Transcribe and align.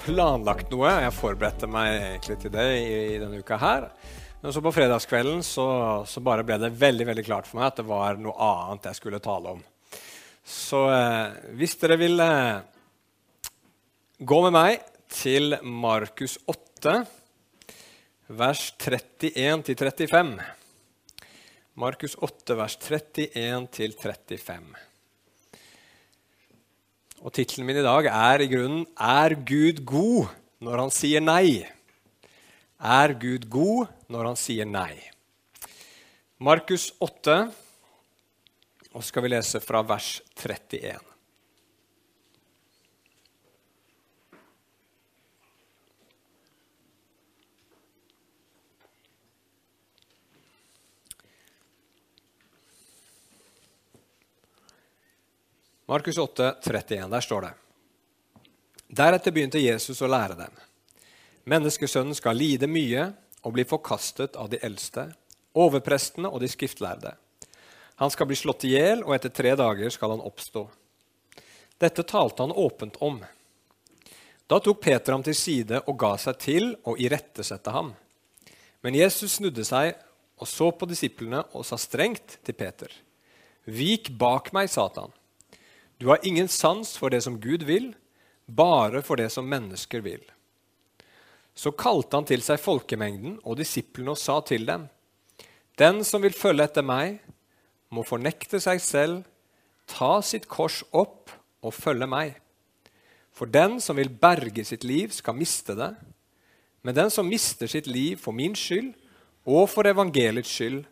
Planlagt 0.00 0.70
noe. 0.72 0.92
Jeg 1.04 1.16
forberedte 1.16 1.68
meg 1.70 1.98
egentlig 1.98 2.38
til 2.40 2.54
det 2.54 2.66
i, 2.78 2.88
i 3.14 3.20
denne 3.20 3.42
uka 3.42 3.58
her. 3.60 3.90
Men 4.40 4.54
så 4.56 4.62
på 4.64 4.72
fredagskvelden 4.72 5.42
så, 5.44 5.66
så, 6.08 6.22
bare 6.24 6.46
ble 6.48 6.56
det 6.62 6.72
veldig 6.80 7.06
veldig 7.10 7.24
klart 7.26 7.48
for 7.48 7.60
meg 7.60 7.68
at 7.68 7.82
det 7.82 7.88
var 7.90 8.20
noe 8.20 8.36
annet 8.40 8.88
jeg 8.88 9.00
skulle 9.00 9.20
tale 9.20 9.56
om. 9.56 9.60
Så 10.40 10.86
eh, 10.94 11.34
hvis 11.60 11.76
dere 11.82 11.98
vil 12.00 12.22
eh, 12.24 12.62
gå 14.24 14.38
med 14.46 14.56
meg 14.56 14.86
til 15.12 15.58
Markus 15.60 16.38
8, 16.48 16.96
vers 18.40 18.64
31-35 18.80 20.40
Markus 21.80 22.14
8, 22.14 22.54
vers 22.58 22.78
31-35. 22.78 24.89
Og 27.20 27.34
tittelen 27.36 27.66
min 27.68 27.76
i 27.76 27.84
dag 27.84 28.06
er 28.08 28.40
i 28.40 28.48
grunnen 28.48 28.86
'Er 28.96 29.34
Gud 29.34 29.84
god 29.84 30.30
når 30.60 30.78
han 30.80 30.90
sier 30.90 31.20
nei'? 31.20 31.68
Er 32.80 33.12
Gud 33.12 33.44
god 33.50 33.88
når 34.08 34.24
han 34.24 34.36
sier 34.40 34.64
nei? 34.64 34.96
Markus 36.40 36.94
8, 36.98 37.52
og 38.94 39.02
så 39.02 39.08
skal 39.08 39.22
vi 39.22 39.28
lese 39.34 39.60
fra 39.60 39.82
vers 39.84 40.22
31. 40.34 41.09
Markus 55.90 56.18
8, 56.18 56.54
31. 56.62 57.10
Der 57.10 57.20
står 57.20 57.40
det. 57.42 57.50
Deretter 58.86 59.32
begynte 59.34 59.58
Jesus 59.58 59.98
å 59.98 60.06
lære 60.06 60.36
dem. 60.38 60.60
Menneskesønnen 61.50 62.14
skal 62.14 62.38
lide 62.38 62.68
mye 62.70 63.08
og 63.42 63.56
bli 63.56 63.64
forkastet 63.66 64.38
av 64.38 64.52
de 64.52 64.60
eldste, 64.62 65.08
overprestene 65.58 66.30
og 66.30 66.44
de 66.44 66.52
skriftlærde. 66.52 67.10
Han 67.98 68.14
skal 68.14 68.30
bli 68.30 68.38
slått 68.38 68.68
i 68.70 68.76
hjel, 68.76 69.02
og 69.02 69.16
etter 69.16 69.34
tre 69.34 69.56
dager 69.58 69.90
skal 69.90 70.14
han 70.14 70.22
oppstå. 70.30 70.62
Dette 71.82 72.06
talte 72.06 72.46
han 72.46 72.54
åpent 72.54 73.02
om. 73.02 73.18
Da 74.46 74.62
tok 74.62 74.78
Peter 74.86 75.18
ham 75.18 75.26
til 75.26 75.34
side 75.34 75.82
og 75.90 75.98
ga 75.98 76.14
seg 76.22 76.38
til 76.38 76.74
å 76.86 76.94
irettesette 77.02 77.74
ham. 77.74 77.96
Men 78.86 78.94
Jesus 78.94 79.40
snudde 79.40 79.66
seg 79.66 79.96
og 80.38 80.46
så 80.46 80.70
på 80.70 80.86
disiplene 80.86 81.48
og 81.50 81.66
sa 81.66 81.74
strengt 81.74 82.38
til 82.46 82.54
Peter.: 82.54 82.94
Vik 83.66 84.14
bak 84.14 84.54
meg, 84.54 84.70
Satan. 84.70 85.10
Du 86.00 86.06
har 86.08 86.18
ingen 86.24 86.48
sans 86.48 86.96
for 86.96 87.12
det 87.12 87.20
som 87.20 87.36
Gud 87.40 87.66
vil, 87.68 87.92
bare 88.48 89.02
for 89.04 89.20
det 89.20 89.28
som 89.30 89.48
mennesker 89.48 90.00
vil. 90.00 90.22
Så 91.54 91.74
kalte 91.76 92.16
han 92.16 92.24
til 92.24 92.40
seg 92.40 92.62
folkemengden 92.62 93.36
og 93.44 93.58
disiplene 93.60 94.14
og 94.14 94.18
sa 94.18 94.38
til 94.40 94.64
dem.: 94.64 94.88
Den 95.76 96.00
som 96.04 96.22
vil 96.24 96.32
følge 96.32 96.64
etter 96.64 96.82
meg, 96.82 97.20
må 97.90 98.02
fornekte 98.06 98.60
seg 98.60 98.80
selv, 98.80 99.24
ta 99.86 100.22
sitt 100.22 100.48
kors 100.48 100.80
opp 100.92 101.34
og 101.60 101.74
følge 101.74 102.06
meg. 102.08 102.38
For 103.32 103.46
den 103.46 103.80
som 103.80 103.96
vil 103.96 104.08
berge 104.08 104.64
sitt 104.64 104.84
liv, 104.84 105.10
skal 105.12 105.36
miste 105.36 105.76
det. 105.76 105.90
Men 106.82 106.94
den 106.94 107.10
som 107.10 107.28
mister 107.28 107.66
sitt 107.66 107.86
liv 107.86 108.16
for 108.16 108.32
min 108.32 108.56
skyld 108.56 108.94
og 109.44 109.68
for 109.68 109.84
evangeliets 109.84 110.48
skyld, 110.48 110.84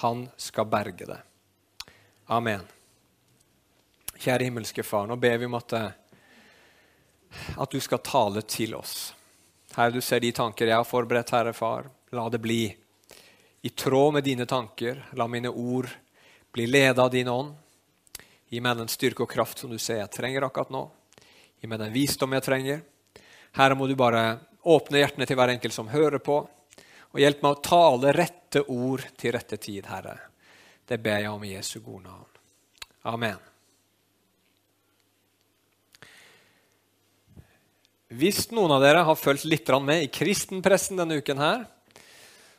han 0.00 0.28
skal 0.36 0.64
berge 0.64 1.04
det. 1.06 1.20
Amen. 2.28 2.73
Kjære 4.24 4.46
himmelske 4.46 4.82
Far, 4.82 5.04
nå 5.04 5.18
ber 5.20 5.36
vi 5.36 5.44
om 5.44 5.54
at, 5.58 5.72
eh, 5.76 5.90
at 7.60 7.70
du 7.70 7.80
skal 7.80 8.00
tale 8.00 8.40
til 8.48 8.72
oss. 8.74 9.12
Herre, 9.74 9.92
du 9.92 10.00
ser 10.00 10.22
de 10.24 10.30
tanker 10.32 10.70
jeg 10.70 10.78
har 10.78 10.86
forberedt, 10.88 11.34
Herre 11.34 11.52
Far. 11.52 11.90
La 12.10 12.24
det 12.32 12.40
bli 12.40 12.74
i 13.60 13.68
tråd 13.68 14.14
med 14.14 14.24
dine 14.24 14.46
tanker. 14.46 15.02
La 15.12 15.26
mine 15.28 15.52
ord 15.52 15.90
bli 16.52 16.66
ledet 16.66 16.98
av 16.98 17.10
din 17.10 17.28
ånd. 17.28 17.52
Gi 18.48 18.64
meg 18.64 18.78
den 18.80 18.88
styrke 18.88 19.26
og 19.26 19.30
kraft 19.30 19.60
som 19.60 19.70
du 19.70 19.78
ser 19.78 20.00
jeg 20.00 20.12
trenger 20.14 20.48
akkurat 20.48 20.72
nå. 20.72 20.84
Gi 21.60 21.68
meg 21.68 21.84
den 21.84 21.92
visdom 21.92 22.32
jeg 22.32 22.48
trenger. 22.48 22.82
Herre, 23.58 23.76
må 23.76 23.86
du 23.86 23.96
bare 23.98 24.38
åpne 24.64 25.04
hjertene 25.04 25.28
til 25.28 25.36
hver 25.36 25.52
enkelt 25.52 25.76
som 25.76 25.92
hører 25.92 26.22
på, 26.24 26.40
og 27.12 27.20
hjelp 27.20 27.44
meg 27.44 27.58
å 27.58 27.64
tale 27.64 28.14
rette 28.16 28.64
ord 28.72 29.04
til 29.20 29.36
rette 29.36 29.60
tid, 29.60 29.84
Herre. 29.84 30.16
Det 30.88 30.96
ber 30.96 31.26
jeg 31.26 31.34
om 31.34 31.44
i 31.44 31.58
Jesu 31.58 31.80
gode 31.80 32.06
navn. 32.08 32.30
Amen. 33.04 33.53
Hvis 38.12 38.50
noen 38.52 38.74
av 38.74 38.82
dere 38.84 39.00
har 39.06 39.16
fulgt 39.16 39.46
litt 39.48 39.70
med 39.80 40.02
i 40.04 40.10
kristenpressen 40.12 40.98
denne 41.00 41.16
uken, 41.16 41.38
her, 41.40 41.62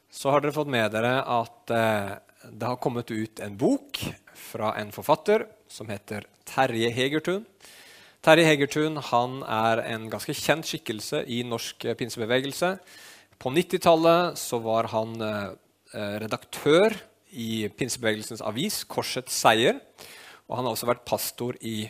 så 0.10 0.32
har 0.34 0.42
dere 0.42 0.56
fått 0.56 0.72
med 0.74 0.90
dere 0.96 1.20
at 1.22 1.70
eh, 1.70 2.16
det 2.50 2.66
har 2.66 2.80
kommet 2.82 3.12
ut 3.12 3.40
en 3.46 3.58
bok 3.58 4.00
fra 4.34 4.74
en 4.80 4.90
forfatter 4.96 5.46
som 5.70 5.90
heter 5.92 6.26
Terje 6.50 6.90
Hegertun. 6.90 7.46
Terje 8.26 8.46
Hegertun 8.48 8.98
han 9.12 9.44
er 9.46 9.84
en 9.86 10.08
ganske 10.10 10.34
kjent 10.34 10.66
skikkelse 10.66 11.22
i 11.30 11.44
norsk 11.46 11.92
pinsebevegelse. 12.00 12.72
På 13.38 13.52
90-tallet 13.54 14.42
var 14.66 14.90
han 14.96 15.14
eh, 15.22 16.16
redaktør 16.26 16.96
i 17.38 17.68
pinsebevegelsens 17.70 18.42
avis 18.42 18.82
Korsets 18.90 19.38
seier. 19.46 19.78
Og 20.50 20.58
han 20.58 20.66
har 20.66 20.74
også 20.74 20.90
vært 20.90 21.06
pastor 21.06 21.54
i 21.62 21.84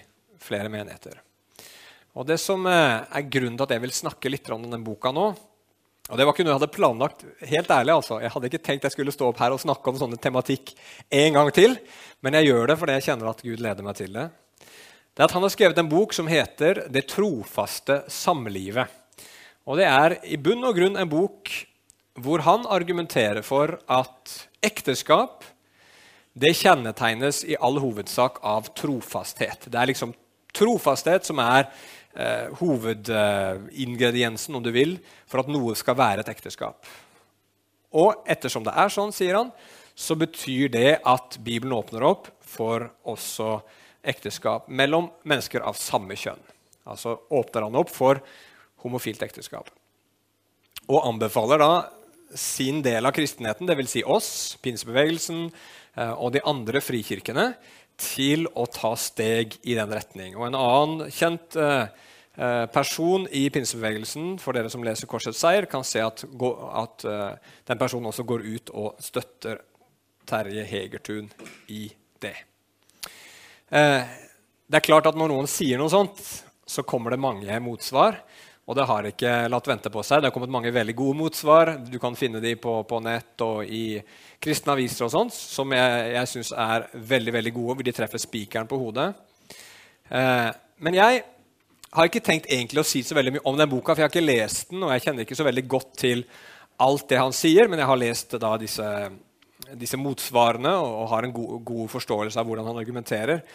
flere 0.44 0.68
menigheter. 0.68 1.22
Og 2.16 2.26
Det 2.28 2.38
som 2.40 2.64
eh, 2.68 3.04
er 3.04 3.28
grunnen 3.28 3.58
til 3.58 3.68
at 3.68 3.76
jeg 3.76 3.84
vil 3.84 3.96
snakke 3.96 4.32
litt 4.32 4.50
om 4.54 4.64
denne 4.64 4.84
boka 4.84 5.12
nå 5.12 5.34
og 6.06 6.20
Det 6.20 6.26
var 6.26 6.36
ikke 6.36 6.44
noe 6.46 6.52
jeg 6.54 6.60
hadde 6.60 6.74
planlagt. 6.76 7.24
helt 7.50 7.72
ærlig 7.74 7.94
altså. 7.96 8.20
Jeg 8.22 8.30
hadde 8.30 8.50
ikke 8.52 8.62
tenkt 8.62 8.84
jeg 8.86 8.94
skulle 8.94 9.14
stå 9.14 9.32
opp 9.32 9.40
her 9.42 9.56
og 9.56 9.62
snakke 9.62 9.90
om 9.90 9.98
sånne 9.98 10.20
tematikk 10.22 10.76
en 11.10 11.34
gang 11.34 11.50
til, 11.54 11.80
men 12.22 12.38
jeg 12.38 12.52
gjør 12.52 12.68
det 12.70 12.76
fordi 12.78 12.98
jeg 13.00 13.06
kjenner 13.08 13.30
at 13.32 13.42
Gud 13.42 13.64
leder 13.64 13.88
meg 13.88 13.98
til 13.98 14.14
det. 14.14 14.28
Det 15.16 15.24
er 15.24 15.26
at 15.26 15.34
Han 15.34 15.42
har 15.48 15.54
skrevet 15.56 15.80
en 15.82 15.90
bok 15.90 16.14
som 16.14 16.28
heter 16.28 16.86
'Det 16.92 17.08
trofaste 17.08 18.04
samlivet'. 18.06 18.88
Og 19.66 19.78
Det 19.78 19.86
er 19.86 20.20
i 20.24 20.38
bunn 20.38 20.64
og 20.64 20.76
grunn 20.76 20.98
en 20.98 21.10
bok 21.10 21.50
hvor 22.22 22.40
han 22.42 22.68
argumenterer 22.68 23.42
for 23.42 23.80
at 23.90 24.48
ekteskap 24.62 25.44
det 26.38 26.54
kjennetegnes 26.54 27.44
i 27.44 27.58
all 27.60 27.80
hovedsak 27.80 28.38
av 28.44 28.70
trofasthet. 28.76 29.72
Det 29.72 29.76
er 29.76 29.88
liksom 29.88 30.14
trofasthet 30.54 31.26
som 31.26 31.40
er 31.40 31.68
eh, 32.16 32.48
hovedingrediensen 32.60 34.56
om 34.58 34.64
du 34.64 34.72
vil, 34.76 34.98
for 35.30 35.44
at 35.44 35.52
noe 35.52 35.76
skal 35.78 35.98
være 36.00 36.26
et 36.26 36.32
ekteskap. 36.34 36.88
Og 37.96 38.26
ettersom 38.28 38.66
det 38.66 38.74
er 38.76 38.92
sånn, 38.92 39.14
sier 39.16 39.38
han, 39.40 39.52
så 39.96 40.18
betyr 40.20 40.72
det 40.74 41.00
at 41.08 41.38
Bibelen 41.44 41.78
åpner 41.78 42.04
opp 42.04 42.28
for 42.44 42.90
også 43.08 43.60
ekteskap 44.06 44.68
mellom 44.68 45.10
mennesker 45.28 45.64
av 45.66 45.78
samme 45.80 46.18
kjønn. 46.20 46.42
Altså 46.86 47.16
åpner 47.34 47.66
han 47.66 47.80
opp 47.80 47.90
for 47.94 48.20
homofilt 48.84 49.24
ekteskap. 49.26 49.72
Og 50.86 51.08
anbefaler 51.08 51.64
da 51.64 51.72
sin 52.36 52.82
del 52.86 53.08
av 53.08 53.16
kristenheten, 53.16 53.68
dvs. 53.70 53.90
Si 53.90 54.04
oss, 54.04 54.30
pinsebevegelsen 54.62 55.48
eh, 55.48 56.12
og 56.12 56.36
de 56.36 56.44
andre 56.46 56.82
frikirkene, 56.84 57.54
til 57.96 58.44
å 58.60 58.66
ta 58.68 58.92
steg 59.00 59.56
i 59.64 59.78
den 59.78 59.94
retning. 59.96 60.36
Og 60.36 60.50
En 60.50 60.58
annen 60.60 61.14
kjent 61.16 61.56
eh, 61.56 61.88
person 62.74 63.28
i 63.32 63.46
pinsebevegelsen 63.54 64.34
for 64.44 64.58
dere 64.58 64.72
som 64.72 64.84
leser 64.84 65.08
Korsets 65.08 65.40
seier, 65.40 65.70
kan 65.72 65.86
se 65.88 66.02
at, 66.04 66.26
at 66.28 67.06
uh, 67.08 67.54
den 67.70 67.80
personen 67.80 68.10
også 68.10 68.26
går 68.28 68.44
ut 68.44 68.72
og 68.76 68.98
støtter 69.00 69.62
Terje 70.28 70.66
Hegertun 70.68 71.30
i 71.72 71.86
det. 72.20 72.36
Uh, 73.72 74.04
det 74.66 74.82
er 74.82 74.88
klart 74.88 75.08
at 75.08 75.16
Når 75.16 75.32
noen 75.32 75.48
sier 75.50 75.80
noe 75.80 75.94
sånt, 75.94 76.20
så 76.66 76.84
kommer 76.84 77.14
det 77.14 77.22
mange 77.22 77.60
motsvar. 77.62 78.20
Og 78.66 78.74
det 78.74 78.88
har 78.90 79.06
ikke 79.06 79.34
latt 79.54 79.68
vente 79.70 79.92
på 79.94 80.02
seg. 80.02 80.22
Det 80.22 80.32
har 80.32 80.34
kommet 80.34 80.54
mange 80.54 80.74
veldig 80.74 80.96
gode 80.98 81.20
motsvar. 81.20 81.76
Du 81.86 82.00
kan 82.02 82.18
finne 82.18 82.42
de 82.42 82.56
på, 82.58 82.80
på 82.90 83.02
nett 83.06 83.44
og 83.46 83.62
i 83.70 84.00
kristne 84.42 84.74
aviser 84.74 85.06
og 85.06 85.14
sånt, 85.14 85.36
som 85.38 85.70
jeg, 85.74 86.08
jeg 86.16 86.32
syns 86.32 86.52
er 86.58 86.88
veldig 87.14 87.36
veldig 87.38 87.54
gode, 87.54 87.76
hvor 87.76 87.86
de 87.86 87.94
treffer 87.94 88.22
spikeren 88.22 88.70
på 88.70 88.80
hodet. 88.82 89.12
Eh, 90.10 90.50
men 90.82 90.98
jeg 90.98 91.22
har 91.94 92.10
ikke 92.10 92.24
tenkt 92.24 92.50
egentlig 92.52 92.82
å 92.82 92.88
si 92.88 93.04
så 93.06 93.16
veldig 93.18 93.38
mye 93.38 93.46
om 93.48 93.58
den 93.60 93.70
boka, 93.72 93.94
for 93.94 94.02
jeg 94.02 94.10
har 94.10 94.14
ikke 94.14 94.26
lest 94.26 94.72
den, 94.74 94.84
og 94.84 94.94
jeg 94.94 95.06
kjenner 95.06 95.26
ikke 95.26 95.38
så 95.38 95.48
veldig 95.48 95.66
godt 95.72 95.92
til 96.02 96.26
alt 96.84 97.08
det 97.12 97.22
han 97.22 97.36
sier, 97.36 97.70
men 97.72 97.80
jeg 97.80 97.90
har 97.90 98.00
lest 98.02 98.36
da 98.42 98.52
disse, 98.60 98.90
disse 99.80 100.00
motsvarene 100.00 100.74
og, 100.82 101.06
har 101.14 101.28
en 101.28 101.36
god, 101.36 101.58
god, 101.68 101.86
forståelse 101.94 102.42
av 102.42 102.50
hvordan 102.50 102.68
han 102.72 102.82
argumenterer. 102.82 103.46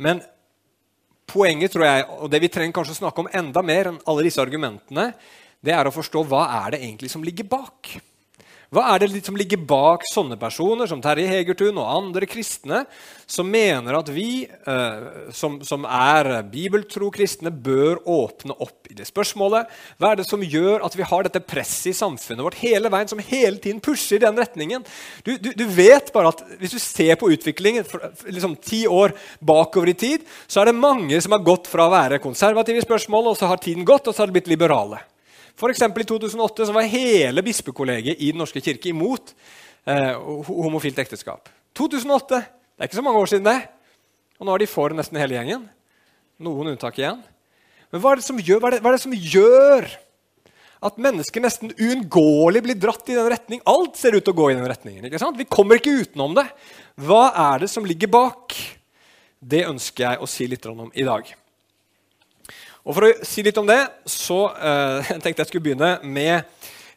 Men 0.00 0.22
poenget, 1.30 1.74
tror 1.74 1.86
jeg, 1.86 2.06
og 2.16 2.32
det 2.32 2.40
vi 2.42 2.52
trenger 2.52 2.78
kanskje 2.78 2.96
å 2.96 3.00
snakke 3.02 3.24
om 3.24 3.32
enda 3.42 3.62
mer 3.62 3.92
enn 3.92 4.00
alle 4.08 4.24
disse 4.26 4.42
argumentene, 4.42 5.10
det 5.60 5.74
er 5.76 5.88
å 5.88 5.92
forstå 5.92 6.24
hva 6.30 6.46
er 6.62 6.74
det 6.74 6.84
egentlig 6.86 7.12
som 7.12 7.24
ligger 7.24 7.48
bak. 7.50 7.92
Hva 8.70 8.84
er 8.94 9.02
det 9.02 9.24
som 9.26 9.34
ligger 9.34 9.58
bak 9.66 10.04
sånne 10.06 10.36
personer 10.38 10.86
som 10.86 11.00
Terje 11.02 11.26
Hegertun 11.26 11.78
og 11.82 11.88
andre 11.90 12.26
kristne 12.30 12.84
som 13.26 13.48
mener 13.50 13.96
at 13.98 14.12
vi 14.14 14.44
eh, 14.46 15.08
som, 15.34 15.56
som, 15.66 15.82
er 15.90 16.44
bibeltro 16.46 17.08
kristne, 17.10 17.50
bør 17.50 17.98
åpne 18.06 18.54
opp 18.62 18.86
i 18.86 18.94
det 18.94 19.08
spørsmålet? 19.10 19.66
Hva 19.98 20.12
er 20.12 20.20
det 20.20 20.28
som 20.28 20.46
gjør 20.46 20.86
at 20.86 20.94
vi 20.94 21.08
har 21.10 21.26
dette 21.26 21.42
presset 21.42 21.90
i 21.90 21.96
samfunnet 21.98 22.46
vårt 22.46 22.60
hele 22.62 22.94
veien, 22.94 23.10
som 23.10 23.18
hele 23.32 23.58
tiden 23.58 23.82
pusher 23.82 24.20
i 24.20 24.22
den 24.22 24.38
retningen? 24.38 24.86
Du, 25.26 25.34
du, 25.34 25.50
du 25.50 25.66
vet 25.66 26.14
bare 26.14 26.30
at 26.30 26.46
Hvis 26.62 26.78
du 26.78 26.78
ser 26.78 27.18
på 27.18 27.34
utviklingen 27.34 27.82
liksom 28.30 28.54
ti 28.62 28.84
år 28.86 29.18
bakover 29.42 29.90
i 29.90 29.98
tid, 29.98 30.22
så 30.46 30.62
er 30.62 30.70
det 30.70 30.78
mange 30.78 31.18
som 31.18 31.34
har 31.34 31.42
gått 31.42 31.66
fra 31.66 31.90
å 31.90 31.96
være 31.98 32.22
konservative 32.22 32.78
i 32.78 32.86
spørsmålet, 32.86 33.34
og 33.34 33.40
så 33.40 33.50
har 33.50 33.58
tiden 33.58 33.82
gått, 33.82 34.06
og 34.06 34.14
så 34.14 34.22
har 34.22 34.30
de 34.30 34.38
blitt 34.38 34.52
liberale. 34.54 35.02
For 35.60 35.68
I 35.68 35.76
2008 35.76 36.66
så 36.66 36.72
var 36.72 36.88
hele 36.88 37.42
bispekollegiet 37.44 38.20
i 38.20 38.30
Den 38.32 38.40
norske 38.40 38.62
kirke 38.64 38.88
imot 38.88 39.34
eh, 39.84 40.14
homofilt 40.48 40.98
ekteskap. 41.02 41.50
2008! 41.76 42.40
Det 42.40 42.86
er 42.86 42.88
ikke 42.88 42.96
så 42.96 43.04
mange 43.04 43.20
år 43.20 43.28
siden 43.28 43.44
det. 43.44 43.58
Og 44.40 44.48
nå 44.48 44.54
er 44.54 44.62
de 44.62 44.70
for 44.72 44.94
nesten 44.96 45.20
hele 45.20 45.36
gjengen. 45.36 45.66
Noen 46.40 46.72
unntak 46.72 46.96
igjen. 46.96 47.20
Men 47.92 48.00
hva 48.00 48.14
er 48.14 48.22
gjør, 48.22 48.62
hva 48.62 48.70
er 48.70 48.78
det, 48.78 48.80
hva 48.80 48.92
er 48.92 48.96
det 48.96 49.02
som 49.02 49.12
gjør 49.34 49.88
at 50.80 51.00
mennesker 51.04 51.44
nesten 51.44 51.74
uunngåelig 51.76 52.62
blir 52.64 52.78
dratt 52.80 53.12
i 53.12 53.18
den 53.18 53.28
retning? 53.28 53.60
Alt 53.68 54.00
ser 54.00 54.16
ut 54.16 54.24
til 54.24 54.32
å 54.32 54.38
gå 54.38 54.48
i 54.48 54.56
den 54.56 54.64
retningen. 54.64 55.04
ikke 55.04 55.20
sant? 55.20 55.36
Vi 55.36 55.44
kommer 55.44 55.76
ikke 55.76 55.98
utenom 56.06 56.38
det. 56.38 56.46
Hva 56.96 57.26
er 57.52 57.66
det 57.66 57.68
som 57.72 57.84
ligger 57.84 58.08
bak? 58.16 58.56
Det 59.40 59.66
ønsker 59.68 60.06
jeg 60.06 60.24
å 60.24 60.30
si 60.30 60.48
litt 60.48 60.64
om 60.72 60.88
i 60.94 61.04
dag. 61.04 61.28
Og 62.86 62.96
For 62.96 63.06
å 63.06 63.12
si 63.28 63.44
litt 63.44 63.58
om 63.60 63.68
det 63.68 63.80
så 64.08 64.46
eh, 64.56 65.12
tenkte 65.22 65.42
jeg 65.42 65.50
skulle 65.50 65.66
begynne 65.68 65.92
med 66.06 66.36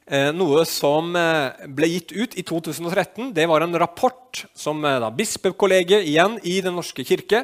eh, 0.08 0.32
noe 0.36 0.64
som 0.70 1.12
eh, 1.20 1.68
ble 1.68 1.90
gitt 1.92 2.14
ut 2.16 2.38
i 2.40 2.46
2013. 2.48 3.34
Det 3.36 3.48
var 3.52 3.66
en 3.66 3.80
rapport 3.82 4.46
som 4.56 4.80
da, 4.84 5.12
bispekollegiet 5.14 6.08
igjen 6.08 6.40
i 6.48 6.60
Den 6.64 6.78
norske 6.80 7.06
kirke 7.08 7.44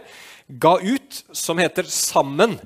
ga 0.50 0.78
ut, 0.82 1.24
som 1.36 1.60
heter 1.62 1.86
'Sammen' 1.86 2.58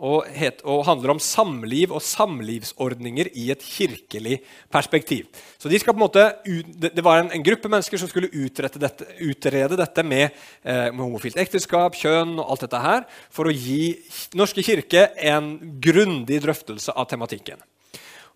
og, 0.00 0.24
het, 0.32 0.62
og, 0.64 0.82
handler 0.88 1.12
om 1.14 1.20
samliv 1.20 1.92
og 1.92 2.00
samlivsordninger 2.04 3.28
i 3.36 3.50
et 3.52 3.62
kirkelig 3.64 4.38
perspektiv. 4.72 5.28
Så 5.60 5.68
de 5.68 5.80
måte, 6.00 6.24
Det 6.80 7.04
var 7.04 7.20
en, 7.20 7.30
en 7.30 7.44
gruppe 7.44 7.68
mennesker 7.68 7.98
som 7.98 8.08
skulle 8.08 8.30
dette, 8.80 9.04
utrede 9.20 9.76
dette 9.76 10.02
med, 10.02 10.30
eh, 10.64 10.90
med, 10.90 11.04
homofilt 11.04 11.36
ekteskap, 11.36 11.94
kjønn 11.94 12.38
og 12.38 12.50
alt 12.50 12.60
dette 12.60 12.80
her, 12.80 13.04
for 13.30 13.44
å 13.44 13.54
gi 13.54 13.98
Norske 14.34 14.64
kirke 14.64 15.10
en 15.16 15.80
grundig 15.80 16.40
drøftelse 16.40 16.96
av 16.96 17.08
tematikken. 17.10 17.60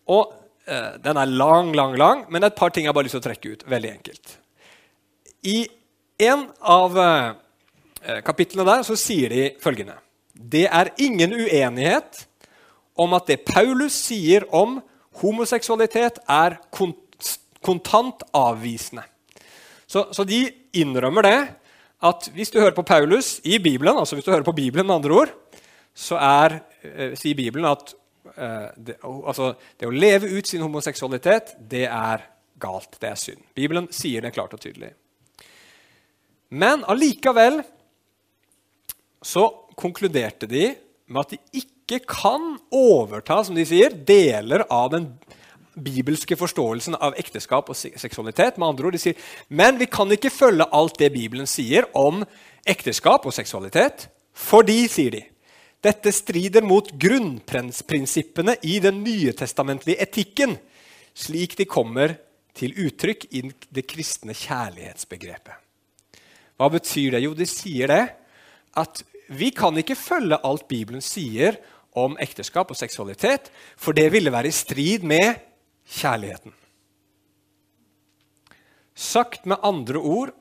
Og 0.09 0.35
eh, 0.67 1.01
Den 1.01 1.17
er 1.17 1.33
lang, 1.33 1.73
lang, 1.73 1.97
lang, 1.97 2.27
men 2.29 2.45
et 2.45 2.57
par 2.57 2.71
ting 2.71 2.85
jeg 2.85 2.95
bare 2.95 3.09
lyst 3.09 3.17
til 3.17 3.25
å 3.25 3.29
trekke 3.31 3.53
ut. 3.53 3.65
veldig 3.67 3.91
enkelt. 3.91 4.39
I 5.45 5.67
en 6.19 6.49
av 6.61 6.99
eh, 6.99 8.21
kapitlene 8.25 8.69
der 8.69 8.83
så 8.85 8.97
sier 8.97 9.33
de 9.33 9.55
følgende 9.61 9.97
det 10.35 10.67
er 10.67 10.93
ingen 10.99 11.33
uenighet 11.33 12.25
om 12.99 13.15
at 13.17 13.27
det 13.31 13.45
Paulus 13.47 13.95
sier 13.97 14.47
om 14.55 14.81
homoseksualitet, 15.21 16.19
er 16.27 16.59
kontant 17.65 18.25
avvisende. 18.35 19.05
Så, 19.87 20.09
så, 20.13 20.25
de 20.27 20.49
innrømmer 20.75 21.27
det 21.27 21.39
at 22.05 22.29
hvis 22.35 22.51
du 22.51 22.59
hører 22.59 22.75
på 22.75 22.87
Paulus 22.87 23.39
i 23.47 23.61
Bibelen, 23.63 23.99
altså 23.99 24.17
hvis 24.17 24.27
du 24.27 24.33
hører 24.33 24.47
på 24.47 24.57
Bibelen 24.57 24.87
med 24.87 24.97
andre 24.97 25.15
ord, 25.15 25.35
så 25.95 26.19
er, 26.19 26.59
eh, 26.83 27.15
sier 27.19 27.39
Bibelen 27.39 27.69
at 27.71 27.95
eh, 28.35 28.73
det, 28.75 28.97
altså, 29.05 29.53
det 29.79 29.89
å 29.89 29.95
leve 29.95 30.33
ut 30.35 30.51
sin 30.51 30.65
homoseksualitet, 30.65 31.55
det 31.71 31.87
er 31.87 32.27
galt. 32.61 32.99
Det 32.99 33.13
er 33.13 33.21
synd. 33.21 33.45
Bibelen 33.55 33.87
sier 33.95 34.25
det 34.25 34.35
klart 34.35 34.57
og 34.57 34.63
tydelig. 34.65 34.91
Men 36.55 36.83
allikevel 36.91 37.63
så 39.25 39.47
konkluderte 39.79 40.49
de 40.51 40.73
med 41.07 41.21
at 41.21 41.35
de 41.35 41.63
ikke 41.63 42.01
kan 42.09 42.55
overta 42.73 43.43
som 43.45 43.57
de 43.57 43.67
sier, 43.69 43.93
deler 43.93 44.65
av 44.73 44.91
den 44.95 45.11
bibelske 45.75 46.37
forståelsen 46.39 46.97
av 47.03 47.17
ekteskap 47.19 47.69
og 47.71 47.77
seksualitet. 47.77 48.59
Med 48.59 48.69
andre 48.69 48.89
ord, 48.89 48.97
de 48.97 49.03
sier, 49.03 49.19
Men 49.49 49.79
vi 49.79 49.87
kan 49.91 50.11
ikke 50.13 50.33
følge 50.33 50.69
alt 50.73 50.99
det 50.99 51.13
Bibelen 51.13 51.47
sier 51.51 51.89
om 51.93 52.25
ekteskap 52.67 53.27
og 53.27 53.35
seksualitet, 53.35 54.09
fordi, 54.35 54.87
sier 54.89 55.15
de, 55.15 55.23
dette 55.85 56.13
strider 56.15 56.65
mot 56.65 56.89
grunnprinsippene 56.89 58.57
i 58.65 58.79
den 58.81 59.03
nyetestamentlige 59.05 60.01
etikken, 60.01 60.57
slik 61.15 61.59
de 61.59 61.67
kommer 61.69 62.17
til 62.57 62.73
uttrykk 62.87 63.27
i 63.35 63.43
det 63.75 63.85
kristne 63.91 64.35
kjærlighetsbegrepet. 64.35 65.61
Hva 66.55 66.71
betyr 66.71 67.17
det? 67.17 67.25
Jo, 67.27 67.35
de 67.35 67.47
sier 67.51 67.91
det 67.91 68.03
at 68.79 69.03
vi 69.29 69.51
kan 69.55 69.77
ikke 69.81 69.97
følge 69.99 70.41
alt 70.45 70.67
Bibelen 70.69 71.03
sier 71.05 71.59
om 71.95 72.17
ekteskap 72.21 72.73
og 72.73 72.79
seksualitet, 72.79 73.51
for 73.77 73.97
det 73.97 74.11
ville 74.13 74.33
være 74.35 74.51
i 74.51 74.55
strid 74.55 75.07
med 75.07 75.39
kjærligheten. 75.87 76.53
Sagt 78.95 79.47
med 79.47 79.63
andre 79.63 79.99
ord 79.99 80.35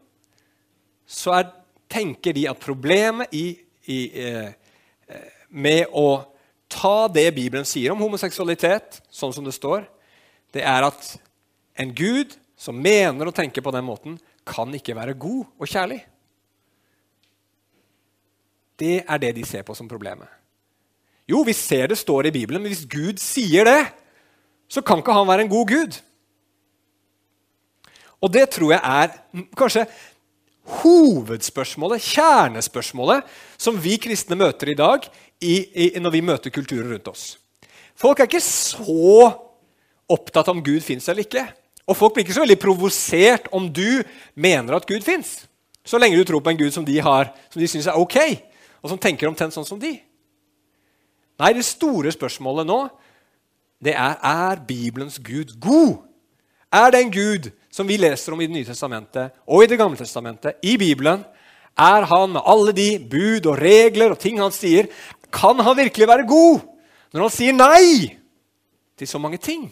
så 1.10 1.34
er, 1.40 1.50
tenker 1.90 2.34
de 2.34 2.48
at 2.50 2.62
problemet 2.62 3.34
i, 3.34 3.58
i, 3.90 4.00
eh, 4.14 4.54
med 5.50 5.90
å 5.94 6.24
ta 6.74 7.08
det 7.12 7.28
Bibelen 7.36 7.68
sier 7.68 7.94
om 7.94 8.02
homoseksualitet, 8.02 9.02
sånn 9.14 9.34
som 9.36 9.46
det 9.46 9.56
står, 9.56 9.86
det 10.54 10.64
er 10.66 10.86
at 10.86 11.16
en 11.82 11.94
Gud 11.94 12.34
som 12.58 12.78
mener 12.80 13.30
og 13.30 13.36
tenker 13.36 13.66
på 13.66 13.74
den 13.74 13.86
måten, 13.86 14.18
kan 14.46 14.74
ikke 14.76 14.96
være 14.98 15.18
god 15.18 15.46
og 15.58 15.70
kjærlig. 15.70 16.02
Det 18.80 19.04
er 19.04 19.22
det 19.22 19.36
de 19.36 19.46
ser 19.46 19.66
på 19.66 19.76
som 19.78 19.90
problemet. 19.90 20.28
Jo, 21.30 21.44
vi 21.48 21.54
ser 21.56 21.88
det 21.88 21.98
står 22.00 22.28
i 22.28 22.36
Bibelen, 22.36 22.62
men 22.62 22.74
hvis 22.74 22.88
Gud 22.90 23.22
sier 23.22 23.68
det, 23.68 23.82
så 24.68 24.82
kan 24.84 25.00
ikke 25.00 25.16
han 25.16 25.28
være 25.30 25.46
en 25.46 25.52
god 25.52 25.70
gud. 25.70 26.00
Og 28.24 28.32
det 28.32 28.50
tror 28.56 28.74
jeg 28.74 28.82
er 28.84 29.48
kanskje 29.60 29.86
hovedspørsmålet, 30.80 32.04
kjernespørsmålet, 32.04 33.24
som 33.60 33.80
vi 33.84 33.98
kristne 34.00 34.38
møter 34.40 34.72
i 34.72 34.78
dag 34.80 35.08
i, 35.44 35.56
i, 35.60 35.88
når 36.00 36.16
vi 36.16 36.24
møter 36.24 36.54
kulturer 36.56 36.88
rundt 36.94 37.10
oss. 37.12 37.26
Folk 38.00 38.20
er 38.20 38.30
ikke 38.30 38.44
så 38.44 39.28
opptatt 40.12 40.50
om 40.52 40.64
Gud 40.64 40.82
fins 40.84 41.08
eller 41.12 41.28
ikke. 41.28 41.44
Og 41.88 41.98
folk 42.00 42.16
blir 42.16 42.24
ikke 42.24 42.36
så 42.36 42.46
veldig 42.46 42.60
provosert 42.62 43.50
om 43.56 43.68
du 43.68 44.04
mener 44.40 44.76
at 44.76 44.88
Gud 44.88 45.04
fins. 45.04 45.44
Så 45.84 46.00
lenge 46.00 46.18
du 46.18 46.24
tror 46.28 46.40
på 46.44 46.54
en 46.54 46.60
Gud 46.60 46.72
som 46.72 46.86
de, 46.88 46.96
har, 47.04 47.34
som 47.52 47.60
de 47.60 47.68
syns 47.68 47.90
er 47.92 48.00
ok 48.00 48.18
og 48.84 48.92
som 48.92 49.00
tenker 49.00 49.30
omtrent 49.30 49.56
sånn 49.56 49.68
som 49.68 49.80
de. 49.80 49.96
Nei, 51.40 51.54
det 51.56 51.66
store 51.66 52.12
spørsmålet 52.14 52.68
nå 52.68 52.82
det 53.84 53.96
er 54.00 54.20
er 54.24 54.62
Bibelens 54.64 55.18
Gud 55.20 55.56
god. 55.60 56.04
Er 56.72 56.92
det 56.92 57.02
en 57.02 57.12
Gud 57.12 57.50
som 57.74 57.88
vi 57.88 57.98
leser 57.98 58.34
om 58.34 58.42
i 58.42 58.48
Det 58.48 58.56
nye 58.56 58.68
testamentet 58.68 59.34
og 59.48 59.64
i 59.64 59.68
Det 59.68 59.78
gamle 59.78 59.98
testamentet, 59.98 60.56
i 60.64 60.78
Bibelen, 60.78 61.24
er 61.78 62.06
han 62.06 62.32
med 62.32 62.46
alle 62.46 62.72
de 62.72 63.00
bud 63.00 63.48
og 63.50 63.58
regler 63.58 64.14
og 64.14 64.20
ting 64.20 64.40
han 64.40 64.54
sier, 64.54 64.88
kan 65.34 65.60
han 65.60 65.78
virkelig 65.78 66.08
være 66.08 66.28
god 66.28 66.62
når 67.14 67.22
han 67.22 67.34
sier 67.34 67.54
nei 67.54 68.14
til 68.98 69.10
så 69.10 69.18
mange 69.18 69.38
ting 69.42 69.72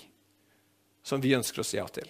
som 1.05 1.21
vi 1.21 1.35
ønsker 1.37 1.61
å 1.61 1.65
si 1.65 1.77
ja 1.77 1.85
til? 1.93 2.09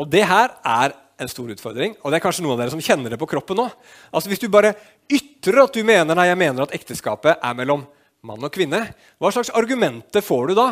Og 0.00 0.08
det 0.10 0.24
her 0.26 0.56
er 0.64 0.96
en 1.20 1.30
stor 1.30 1.50
utfordring. 1.52 1.96
Og 2.00 2.10
det 2.10 2.18
er 2.18 2.24
kanskje 2.24 2.44
noen 2.44 2.56
av 2.56 2.62
dere 2.62 2.74
som 2.74 2.82
kjenner 2.84 3.12
det 3.12 3.18
på 3.20 3.28
kroppen 3.30 3.58
nå. 3.60 3.66
Altså 4.10 4.32
Hvis 4.32 4.42
du 4.42 4.48
bare 4.52 4.72
ytrer 5.10 5.64
at 5.64 5.76
du 5.76 5.84
mener 5.86 6.16
nei, 6.16 6.28
jeg 6.30 6.40
mener 6.40 6.64
at 6.64 6.76
ekteskapet 6.76 7.36
er 7.36 7.58
mellom 7.58 7.84
mann 8.26 8.44
og 8.44 8.52
kvinne, 8.52 8.82
hva 9.20 9.32
slags 9.32 9.52
argumenter 9.56 10.24
får 10.24 10.50
du 10.50 10.56
da? 10.58 10.70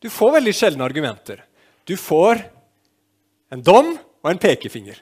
Du 0.00 0.08
får 0.12 0.38
veldig 0.38 0.56
sjeldne 0.56 0.86
argumenter. 0.86 1.44
Du 1.88 1.96
får 2.00 2.42
en 3.52 3.62
dom 3.64 3.94
og 3.96 4.30
en 4.30 4.40
pekefinger. 4.40 4.98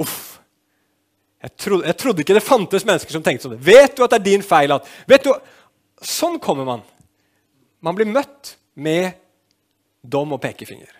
Uff. 0.00 0.38
Jeg 1.42 1.56
trodde, 1.58 1.86
jeg 1.88 1.98
trodde, 1.98 2.22
ikke 2.22 2.36
det 2.36 2.44
fantes 2.46 2.84
mennesker 2.86 3.16
som 3.16 3.22
tenkte 3.24 3.48
sånn. 3.48 3.58
Vet 3.58 3.96
du 3.96 4.04
at 4.04 4.12
det 4.12 4.20
er 4.20 4.28
din 4.28 4.44
feil? 4.46 4.76
At, 4.76 4.86
vet 5.10 5.24
du, 5.26 5.32
Sånn 6.02 6.40
kommer 6.42 6.66
man. 6.66 6.82
Man 7.82 7.94
blir 7.94 8.10
møtt 8.10 8.56
med 8.74 9.14
dom 10.02 10.34
og 10.34 10.40
pekefinger. 10.42 10.90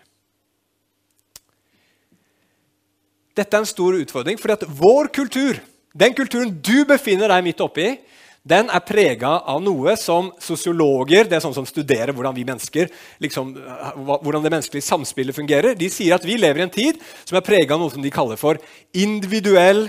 Dette 3.33 3.57
er 3.57 3.63
en 3.63 3.69
stor 3.69 3.95
utfordring, 3.97 4.37
fordi 4.39 4.59
at 4.59 4.65
vår 4.77 5.09
kultur, 5.13 5.59
den 5.93 6.13
kulturen 6.17 6.51
du 6.61 6.83
befinner 6.89 7.31
deg 7.33 7.45
midt 7.45 7.63
oppi, 7.65 7.95
den 8.43 8.67
er 8.75 8.83
prega 8.83 9.37
av 9.47 9.61
noe 9.63 9.93
som 9.95 10.33
sosiologer 10.43 11.29
det 11.29 11.37
er 11.37 11.43
sånn 11.45 11.55
som 11.55 11.67
studerer 11.67 12.11
hvordan 12.11 12.35
vi 12.35 12.43
mennesker, 12.43 12.89
liksom, 13.23 13.53
hvordan 13.95 14.43
det 14.43 14.51
menneskelige 14.51 14.83
samspillet 14.83 15.37
fungerer, 15.37 15.77
de 15.79 15.87
sier 15.91 16.17
at 16.17 16.27
vi 16.27 16.35
lever 16.35 16.59
i 16.59 16.65
en 16.65 16.73
tid 16.73 16.99
som 17.23 17.39
er 17.39 17.45
prega 17.47 17.77
av 17.77 17.81
noe 17.81 17.93
som 17.93 18.03
de 18.03 18.11
kaller 18.13 18.39
for 18.39 18.59
individuell, 18.99 19.85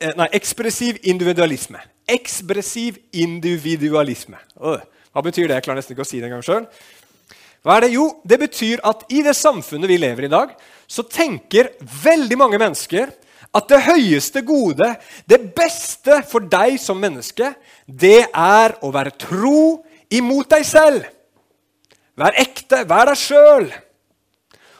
eh, 0.00 0.16
nei, 0.16 0.30
ekspressiv 0.40 1.02
individualisme. 1.04 1.82
Ekspressiv 2.08 2.98
individualisme. 3.12 4.40
Hva 4.56 5.22
betyr 5.22 5.46
det? 5.46 5.60
Jeg 5.60 5.68
klarer 5.68 5.82
nesten 5.82 5.94
ikke 5.94 6.08
å 6.08 6.08
si 6.08 6.18
det 6.20 6.30
engang 6.30 6.44
sjøl. 6.44 6.64
Hva 7.64 7.78
er 7.78 7.86
det? 7.86 7.94
Jo, 7.96 8.10
det 8.28 8.38
betyr 8.42 8.82
at 8.84 9.06
i 9.08 9.22
det 9.24 9.32
samfunnet 9.38 9.88
vi 9.88 9.96
lever 9.96 10.26
i 10.26 10.28
i 10.28 10.32
dag, 10.32 10.50
så 10.86 11.02
tenker 11.08 11.72
veldig 11.80 12.36
mange 12.36 12.60
mennesker 12.60 13.12
at 13.54 13.70
det 13.70 13.80
høyeste 13.86 14.42
gode, 14.44 14.90
det 15.30 15.38
beste 15.56 16.18
for 16.28 16.44
deg 16.50 16.76
som 16.82 16.98
menneske, 17.00 17.52
det 17.86 18.26
er 18.28 18.74
å 18.82 18.90
være 18.92 19.14
tro 19.16 19.80
imot 20.12 20.50
deg 20.50 20.66
selv. 20.66 21.06
Vær 22.18 22.36
ekte, 22.38 22.82
vær 22.90 23.08
deg 23.10 23.18
sjøl. 23.18 23.68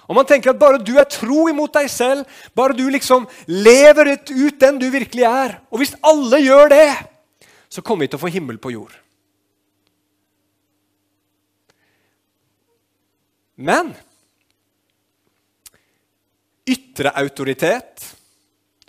Og 0.05 0.19
man 0.19 0.27
tenker 0.29 0.53
at 0.53 0.61
bare 0.61 0.83
du 0.83 0.93
er 1.01 1.09
tro 1.09 1.47
imot 1.49 1.73
deg 1.79 1.89
selv, 1.89 2.27
bare 2.53 2.77
du 2.77 2.85
liksom 2.93 3.25
lever 3.49 4.13
ut 4.19 4.61
den 4.61 4.83
du 4.83 4.91
virkelig 4.93 5.25
er 5.25 5.57
Og 5.71 5.81
hvis 5.81 5.95
alle 6.05 6.43
gjør 6.45 6.75
det, 6.75 6.91
så 7.73 7.83
kommer 7.83 8.05
vi 8.05 8.13
til 8.13 8.21
å 8.21 8.25
få 8.27 8.35
himmel 8.35 8.61
på 8.61 8.75
jord. 8.75 8.93
Men 13.55 13.93
ytre 16.67 17.13
autoritet, 17.21 18.03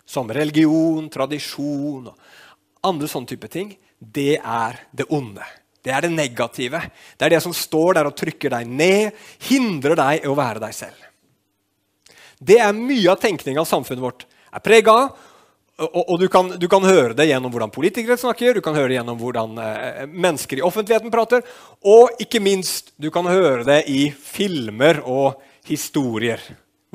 som 0.05 0.29
religion, 0.31 1.10
tradisjon 1.12 2.07
og 2.07 2.86
andre 2.86 3.10
sånne 3.10 3.29
type 3.29 3.50
ting, 3.51 3.74
det 4.00 4.38
er 4.38 4.79
det 4.95 5.07
onde. 5.13 5.43
Det 5.86 5.93
er 5.93 6.05
det 6.05 6.13
negative. 6.13 6.81
Det 7.17 7.27
er 7.27 7.36
det 7.36 7.41
som 7.43 7.53
står 7.53 7.98
der 7.98 8.10
og 8.10 8.15
trykker 8.17 8.53
deg 8.53 8.69
ned, 8.69 9.17
hindrer 9.50 9.98
deg 10.00 10.24
i 10.24 10.29
å 10.29 10.38
være 10.38 10.63
deg 10.63 10.74
selv. 10.77 11.01
Det 12.41 12.57
er 12.62 12.75
mye 12.77 13.12
av 13.12 13.22
tenkninga 13.22 13.65
samfunnet 13.67 14.03
vårt 14.03 14.25
er 14.25 14.63
prega 14.63 14.95
av. 15.03 15.25
Og, 15.75 16.10
og 16.10 16.20
du, 16.20 16.29
kan, 16.32 16.53
du, 16.55 16.67
kan, 16.72 16.86
høre 16.88 17.15
det 17.17 17.25
gjennom 17.27 17.51
hvordan 17.51 17.74
politikere 17.74 18.15
snakker, 18.20 18.55
du 18.55 18.63
kan 18.63 18.77
høre 18.77 18.94
det 18.94 18.96
gjennom 18.96 19.17
hvordan 19.20 19.58
eh, 19.60 20.03
mennesker 20.08 20.62
i 20.62 20.63
offentligheten 20.63 21.12
prater, 21.12 21.41
og 21.84 22.22
ikke 22.24 22.39
minst, 22.39 22.94
du 22.96 23.10
kan 23.12 23.27
høre 23.27 23.65
det 23.67 23.82
i 23.91 24.05
filmer 24.08 25.01
og 25.03 25.41
historier. 25.67 26.39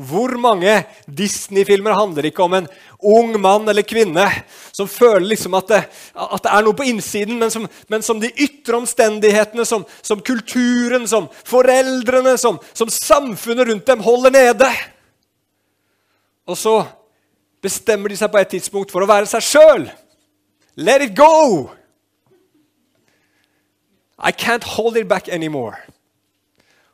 Hvor 0.00 0.32
mange 0.40 0.78
Disney-filmer 1.04 1.92
handler 1.92 2.30
ikke 2.30 2.46
om 2.46 2.56
en 2.56 2.68
ung 3.04 3.34
mann 3.42 3.68
eller 3.68 3.84
kvinne 3.84 4.25
som 4.72 4.88
føler 4.88 5.26
liksom 5.34 5.58
at, 5.58 5.68
det, 5.68 5.80
at 6.14 6.46
det 6.46 6.54
er 6.54 6.64
noe 6.64 6.78
på 6.78 6.87
innsiden, 6.88 7.37
men 7.42 7.52
som, 7.52 7.66
men 7.92 8.06
som 8.06 8.22
de 8.22 8.30
ytre 8.32 8.78
omstendighetene, 8.78 9.66
som, 9.68 9.84
som 10.00 10.22
kulturen, 10.25 11.04
som 11.10 11.28
foreldrene, 11.44 12.32
som, 12.40 12.56
som 12.72 12.88
samfunnet 12.88 13.68
rundt 13.68 13.92
dem 13.92 14.06
holder 14.08 14.32
nede? 14.38 14.70
Og 16.49 16.56
så 16.56 16.78
bestemmer 17.62 18.12
de 18.12 18.18
seg 18.18 18.30
på 18.32 18.40
et 18.40 18.52
tidspunkt 18.56 18.92
for 18.92 19.04
å 19.04 19.10
være 19.10 19.28
seg 19.30 19.44
sjøl. 19.44 19.86
Let 20.80 21.04
it 21.04 21.16
go! 21.18 21.70
I 24.20 24.32
can't 24.32 24.64
hold 24.76 24.96
it 25.00 25.08
back 25.08 25.28
anymore. 25.28 25.78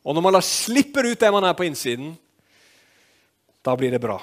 Og 0.07 0.15
når 0.15 0.23
man 0.23 0.43
slipper 0.43 1.09
ut 1.11 1.21
det 1.21 1.33
man 1.35 1.45
er 1.45 1.57
på 1.59 1.67
innsiden, 1.67 2.15
da 3.67 3.75
blir 3.75 3.91
det 3.91 4.03
bra. 4.03 4.21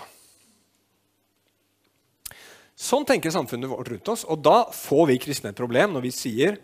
Sånn 2.80 3.06
tenker 3.08 3.32
samfunnet 3.32 3.70
vårt 3.72 3.92
rundt 3.92 4.10
oss, 4.12 4.24
og 4.24 4.40
da 4.44 4.64
får 4.72 5.10
vi 5.12 5.20
kristne 5.22 5.52
et 5.52 5.60
problem 5.60 5.94
når 5.94 6.08
vi 6.08 6.14
sier 6.16 6.58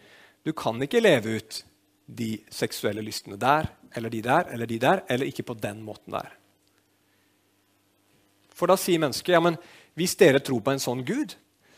du 0.47 0.53
kan 0.55 0.79
ikke 0.81 1.03
leve 1.03 1.35
ut 1.39 1.59
de 2.09 2.31
seksuelle 2.51 3.03
lystene 3.05 3.37
der 3.39 3.67
eller 3.95 4.11
de 4.13 4.21
der 4.23 4.47
eller 4.53 4.69
de 4.69 4.79
der, 4.79 5.03
eller 5.11 5.27
ikke 5.29 5.45
på 5.51 5.57
den 5.59 5.83
måten 5.83 6.15
der. 6.15 6.31
For 8.59 8.67
da 8.67 8.75
sier 8.79 8.99
mennesket 8.99 9.31
ja, 9.31 9.39
men 9.43 9.55
hvis 9.95 10.17
dere 10.19 10.41
tror 10.43 10.59
på 10.63 10.73
en 10.73 10.83
sånn 10.83 11.05
Gud, 11.07 11.35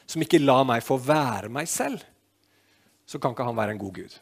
som 0.10 0.24
ikke 0.24 0.42
lar 0.42 0.66
meg 0.68 0.84
få 0.84 0.98
være 1.02 1.52
meg 1.54 1.70
selv, 1.70 2.02
så 3.06 3.20
kan 3.22 3.36
ikke 3.36 3.46
han 3.46 3.58
være 3.58 3.76
en 3.76 3.82
god 3.82 3.98
Gud. 4.02 4.18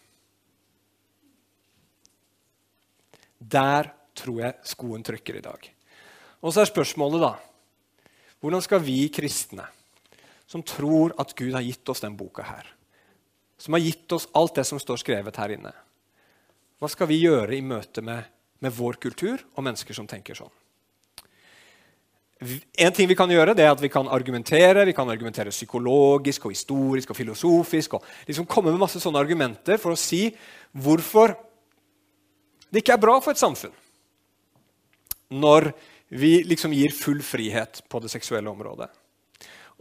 Der 3.40 3.92
tror 4.20 4.42
jeg 4.44 4.68
skoen 4.68 5.06
trykker 5.06 5.40
i 5.40 5.44
dag. 5.46 5.70
Og 6.44 6.54
så 6.54 6.64
er 6.64 6.74
spørsmålet, 6.74 7.24
da 7.24 7.36
Hvordan 8.40 8.64
skal 8.64 8.80
vi 8.80 9.02
kristne, 9.12 9.66
som 10.48 10.64
tror 10.64 11.12
at 11.20 11.34
Gud 11.36 11.52
har 11.52 11.66
gitt 11.66 11.90
oss 11.92 12.00
den 12.00 12.16
boka 12.16 12.46
her, 12.48 12.70
som 13.60 13.76
har 13.76 13.84
gitt 13.84 14.16
oss 14.16 14.30
alt 14.32 14.56
det 14.56 14.64
som 14.64 14.80
står 14.80 15.02
skrevet 15.02 15.40
her 15.42 15.52
inne, 15.58 15.74
hva 16.80 16.88
skal 16.88 17.10
vi 17.12 17.20
gjøre 17.20 17.58
i 17.58 17.60
møte 17.60 18.00
med, 18.00 18.24
med 18.64 18.72
vår 18.72 18.96
kultur 19.04 19.44
og 19.58 19.66
mennesker 19.68 19.98
som 19.98 20.08
tenker 20.08 20.40
sånn? 20.40 20.54
En 22.40 22.94
ting 22.96 23.08
vi 23.10 23.18
kan 23.20 23.28
gjøre, 23.28 23.52
det 23.52 23.66
er 23.66 23.74
at 23.74 23.82
vi 23.84 23.90
kan 23.92 24.08
argumentere 24.08 24.86
vi 24.88 24.96
kan 24.96 25.10
argumentere 25.12 25.52
psykologisk 25.52 26.46
og 26.48 26.54
historisk 26.54 27.12
og 27.12 27.18
filosofisk. 27.18 27.94
og 27.94 28.04
liksom 28.28 28.48
Komme 28.48 28.72
med 28.72 28.80
masse 28.80 29.02
sånne 29.04 29.20
argumenter 29.20 29.78
for 29.78 29.92
å 29.92 30.00
si 30.00 30.30
hvorfor 30.72 31.36
det 32.72 32.80
ikke 32.80 32.96
er 32.96 33.02
bra 33.02 33.18
for 33.20 33.36
et 33.36 33.42
samfunn 33.42 33.76
når 35.30 35.74
vi 36.10 36.40
liksom 36.48 36.72
gir 36.74 36.96
full 36.96 37.20
frihet 37.22 37.84
på 37.90 38.00
det 38.02 38.10
seksuelle 38.10 38.50
området. 38.50 38.88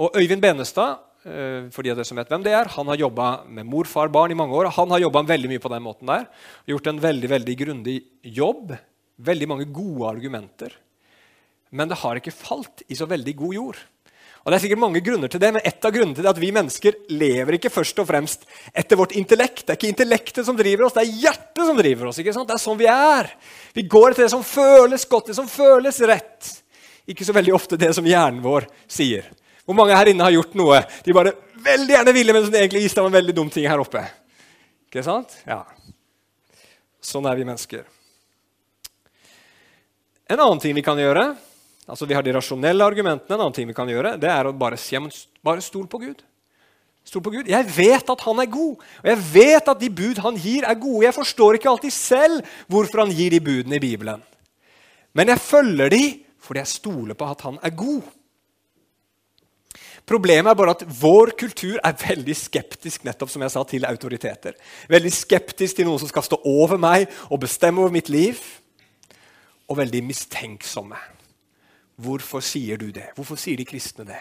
Og 0.02 0.18
Øyvind 0.18 0.42
Benestad 0.42 0.98
eh, 1.24 1.70
for 1.72 1.86
de 1.86 1.94
av 1.94 1.96
dere 1.96 2.04
som 2.04 2.18
vet 2.18 2.28
hvem 2.28 2.42
det 2.44 2.52
er, 2.52 2.68
han 2.74 2.90
har 2.90 3.00
jobba 3.00 3.28
med 3.46 3.64
mor, 3.70 3.88
far, 3.88 4.10
barn 4.12 4.34
i 4.34 4.36
mange 4.36 4.52
år. 4.52 4.68
Han 4.76 4.90
har 4.92 5.00
jobba 5.06 5.22
veldig 5.30 5.48
mye 5.54 5.62
på 5.62 5.72
den 5.72 5.86
måten 5.86 6.10
der. 6.10 6.26
Gjort 6.68 6.90
en 6.90 7.00
veldig 7.00 7.32
veldig 7.32 7.56
grundig 7.62 7.96
jobb. 8.20 8.74
Veldig 9.24 9.48
mange 9.48 9.70
gode 9.72 10.10
argumenter 10.10 10.76
men 11.70 11.90
det 11.90 12.00
har 12.00 12.18
ikke 12.18 12.34
falt 12.34 12.82
i 12.88 12.96
så 12.98 13.08
veldig 13.08 13.34
god 13.38 13.54
jord. 13.54 13.78
Og 14.44 14.52
Det 14.52 14.56
er 14.56 14.62
sikkert 14.62 14.80
mange 14.80 15.00
grunner 15.04 15.28
til 15.28 15.40
det, 15.42 15.48
men 15.52 15.64
et 15.66 15.84
av 15.84 15.92
grunnene 15.92 16.16
til 16.16 16.24
det 16.24 16.28
er 16.30 16.36
at 16.36 16.40
vi 16.40 16.52
mennesker 16.56 16.94
lever 17.12 17.56
ikke 17.58 17.72
først 17.72 17.98
og 18.00 18.06
fremst 18.08 18.46
etter 18.72 18.96
vårt 18.96 19.12
intellekt. 19.18 19.66
Det 19.66 19.74
er 19.74 19.76
ikke 19.76 19.90
intellektet 19.90 20.46
som 20.46 20.56
driver 20.56 20.86
oss, 20.86 20.94
det 20.96 21.02
er 21.02 21.18
hjertet 21.26 21.66
som 21.68 21.76
driver 21.76 22.08
oss. 22.08 22.20
ikke 22.22 22.32
sant? 22.32 22.48
Det 22.48 22.54
er 22.56 22.62
sånn 22.62 22.78
vi 22.80 22.88
er. 22.88 23.28
Vi 23.76 23.84
går 23.84 24.14
etter 24.14 24.24
det 24.24 24.32
som 24.32 24.46
føles 24.46 25.04
godt, 25.10 25.28
det 25.28 25.36
som 25.36 25.50
føles 25.52 26.00
rett. 26.08 26.48
Ikke 27.12 27.26
så 27.28 27.34
veldig 27.36 27.52
ofte 27.58 27.76
det 27.80 27.90
som 27.96 28.08
hjernen 28.08 28.40
vår 28.44 28.70
sier. 28.88 29.28
Hvor 29.68 29.76
mange 29.76 29.96
her 29.98 30.08
inne 30.08 30.24
har 30.24 30.32
gjort 30.32 30.56
noe 30.56 30.80
de 31.04 31.12
bare 31.12 31.34
veldig 31.66 31.96
gjerne 31.98 32.16
ville, 32.16 32.32
men 32.32 32.46
som 32.46 32.56
egentlig 32.56 32.86
gis 32.86 32.96
dem 32.96 33.10
en 33.10 33.16
veldig 33.18 33.34
dum 33.36 33.50
ting 33.52 33.68
her 33.68 33.82
oppe? 33.82 34.06
Ikke 34.88 35.04
sant? 35.04 35.34
Ja. 35.44 35.60
Sånn 37.04 37.28
er 37.28 37.36
vi 37.36 37.44
mennesker. 37.44 37.84
En 40.28 40.40
annen 40.40 40.60
ting 40.60 40.72
vi 40.76 40.84
kan 40.84 40.96
gjøre, 41.00 41.34
Altså 41.88 42.06
Vi 42.06 42.14
har 42.14 42.22
de 42.22 42.34
rasjonelle 42.36 42.84
argumentene. 42.84 43.34
En 43.34 43.46
annen 43.46 43.56
ting 43.56 43.68
vi 43.68 43.76
kan 43.76 43.88
gjøre, 43.88 44.18
det 44.20 44.28
er 44.30 44.48
å 44.48 44.56
bare 44.56 44.76
si 44.80 44.94
ja, 44.96 45.02
bare 45.44 45.64
stol 45.64 45.88
på 45.88 46.02
Gud. 46.02 46.20
Stol 47.08 47.24
på 47.24 47.32
Gud. 47.32 47.48
Jeg 47.48 47.64
vet 47.72 48.10
at 48.12 48.24
han 48.26 48.42
er 48.42 48.50
god, 48.52 48.76
og 49.00 49.08
jeg 49.08 49.20
vet 49.32 49.70
at 49.72 49.80
de 49.80 49.88
bud 49.88 50.20
han 50.20 50.36
gir, 50.36 50.66
er 50.68 50.76
gode. 50.76 51.06
Jeg 51.06 51.16
forstår 51.16 51.56
ikke 51.56 51.70
alltid 51.72 51.94
selv 51.94 52.54
hvorfor 52.68 53.06
han 53.06 53.14
gir 53.16 53.32
de 53.32 53.40
budene 53.40 53.78
i 53.78 53.82
Bibelen. 53.82 54.20
Men 55.16 55.32
jeg 55.32 55.40
følger 55.40 55.94
de 55.94 56.04
fordi 56.48 56.62
jeg 56.62 56.70
stoler 56.78 57.16
på 57.18 57.26
at 57.28 57.42
han 57.44 57.58
er 57.64 57.74
god. 57.76 58.04
Problemet 60.08 60.48
er 60.48 60.56
bare 60.56 60.72
at 60.72 60.84
vår 61.00 61.34
kultur 61.36 61.76
er 61.84 61.96
veldig 62.00 62.36
skeptisk 62.36 63.02
nettopp 63.04 63.32
som 63.32 63.42
jeg 63.44 63.52
sa, 63.52 63.64
til 63.68 63.84
autoriteter. 63.84 64.56
Veldig 64.88 65.12
skeptisk 65.12 65.76
til 65.76 65.88
noen 65.88 66.00
som 66.00 66.08
skal 66.08 66.24
stå 66.24 66.38
over 66.48 66.80
meg 66.80 67.04
og 67.28 67.42
bestemme 67.42 67.82
over 67.82 67.92
mitt 67.92 68.08
liv. 68.08 68.40
Og 69.68 69.76
veldig 69.76 70.00
mistenksomme. 70.08 70.96
Hvorfor 71.98 72.42
sier 72.44 72.78
du 72.78 72.92
det? 72.94 73.10
Hvorfor 73.16 73.38
sier 73.40 73.58
de 73.58 73.66
kristne 73.66 74.06
det? 74.06 74.20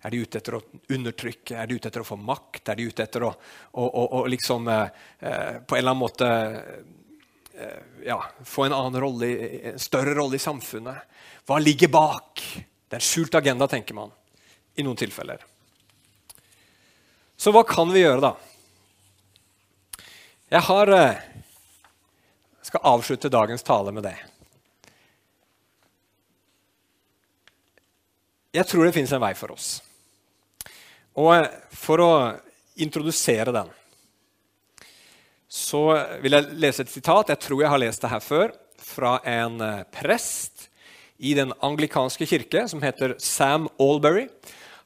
Er 0.00 0.14
de 0.14 0.22
ute 0.22 0.38
etter 0.38 0.56
å 0.56 0.62
undertrykke? 0.94 1.56
Er 1.58 1.66
de 1.68 1.76
ute 1.76 1.90
etter 1.90 2.04
å 2.04 2.08
få 2.08 2.16
makt? 2.16 2.70
Er 2.70 2.78
de 2.78 2.86
ute 2.88 3.04
etter 3.04 3.26
å, 3.26 3.32
å, 3.32 3.84
å, 3.84 4.04
å 4.20 4.22
liksom 4.30 4.68
eh, 4.70 4.86
eh 5.18 5.58
på 5.60 5.76
en 5.76 5.82
eller 5.82 5.90
annen 5.90 6.00
måte 6.00 6.28
eh, 7.52 7.82
ja, 8.06 8.20
få 8.46 8.68
en 8.68 8.76
annen 8.78 9.00
rolle, 9.02 9.32
en 9.72 9.82
større 9.82 10.14
rolle 10.16 10.38
i 10.38 10.44
samfunnet? 10.46 11.18
Hva 11.44 11.58
ligger 11.58 11.90
bak? 11.92 12.44
Det 12.88 12.96
er 12.96 13.02
en 13.02 13.08
skjult 13.10 13.34
agenda, 13.34 13.68
tenker 13.68 13.98
man 13.98 14.14
i 14.78 14.86
noen 14.86 14.98
tilfeller. 14.98 15.42
Så 17.36 17.52
hva 17.52 17.66
kan 17.66 17.90
vi 17.90 18.04
gjøre, 18.04 18.30
da? 18.30 20.06
Jeg 20.50 20.62
har, 20.66 20.94
eh, 20.94 21.22
skal 22.62 22.86
avslutte 22.94 23.28
dagens 23.28 23.62
tale 23.62 23.92
med 23.92 24.06
det. 24.06 24.16
Jeg 28.50 28.66
tror 28.66 28.86
det 28.86 28.94
fins 28.96 29.12
en 29.14 29.22
vei 29.22 29.34
for 29.38 29.54
oss. 29.54 29.76
Og 31.18 31.34
eh, 31.36 31.46
for 31.74 32.02
å 32.02 32.12
introdusere 32.80 33.54
den 33.54 33.70
så 35.50 35.82
vil 36.22 36.36
jeg 36.36 36.58
lese 36.62 36.84
et 36.84 36.92
sitat. 36.92 37.32
Jeg 37.32 37.42
tror 37.42 37.64
jeg 37.64 37.72
har 37.72 37.80
lest 37.82 38.04
det 38.04 38.10
her 38.12 38.22
før. 38.22 38.52
Fra 38.78 39.16
en 39.26 39.58
eh, 39.62 39.86
prest 39.90 40.68
i 41.18 41.34
den 41.34 41.50
anglikanske 41.62 42.26
kirke 42.26 42.62
som 42.70 42.82
heter 42.82 43.16
Sam 43.18 43.66
Albury. 43.82 44.28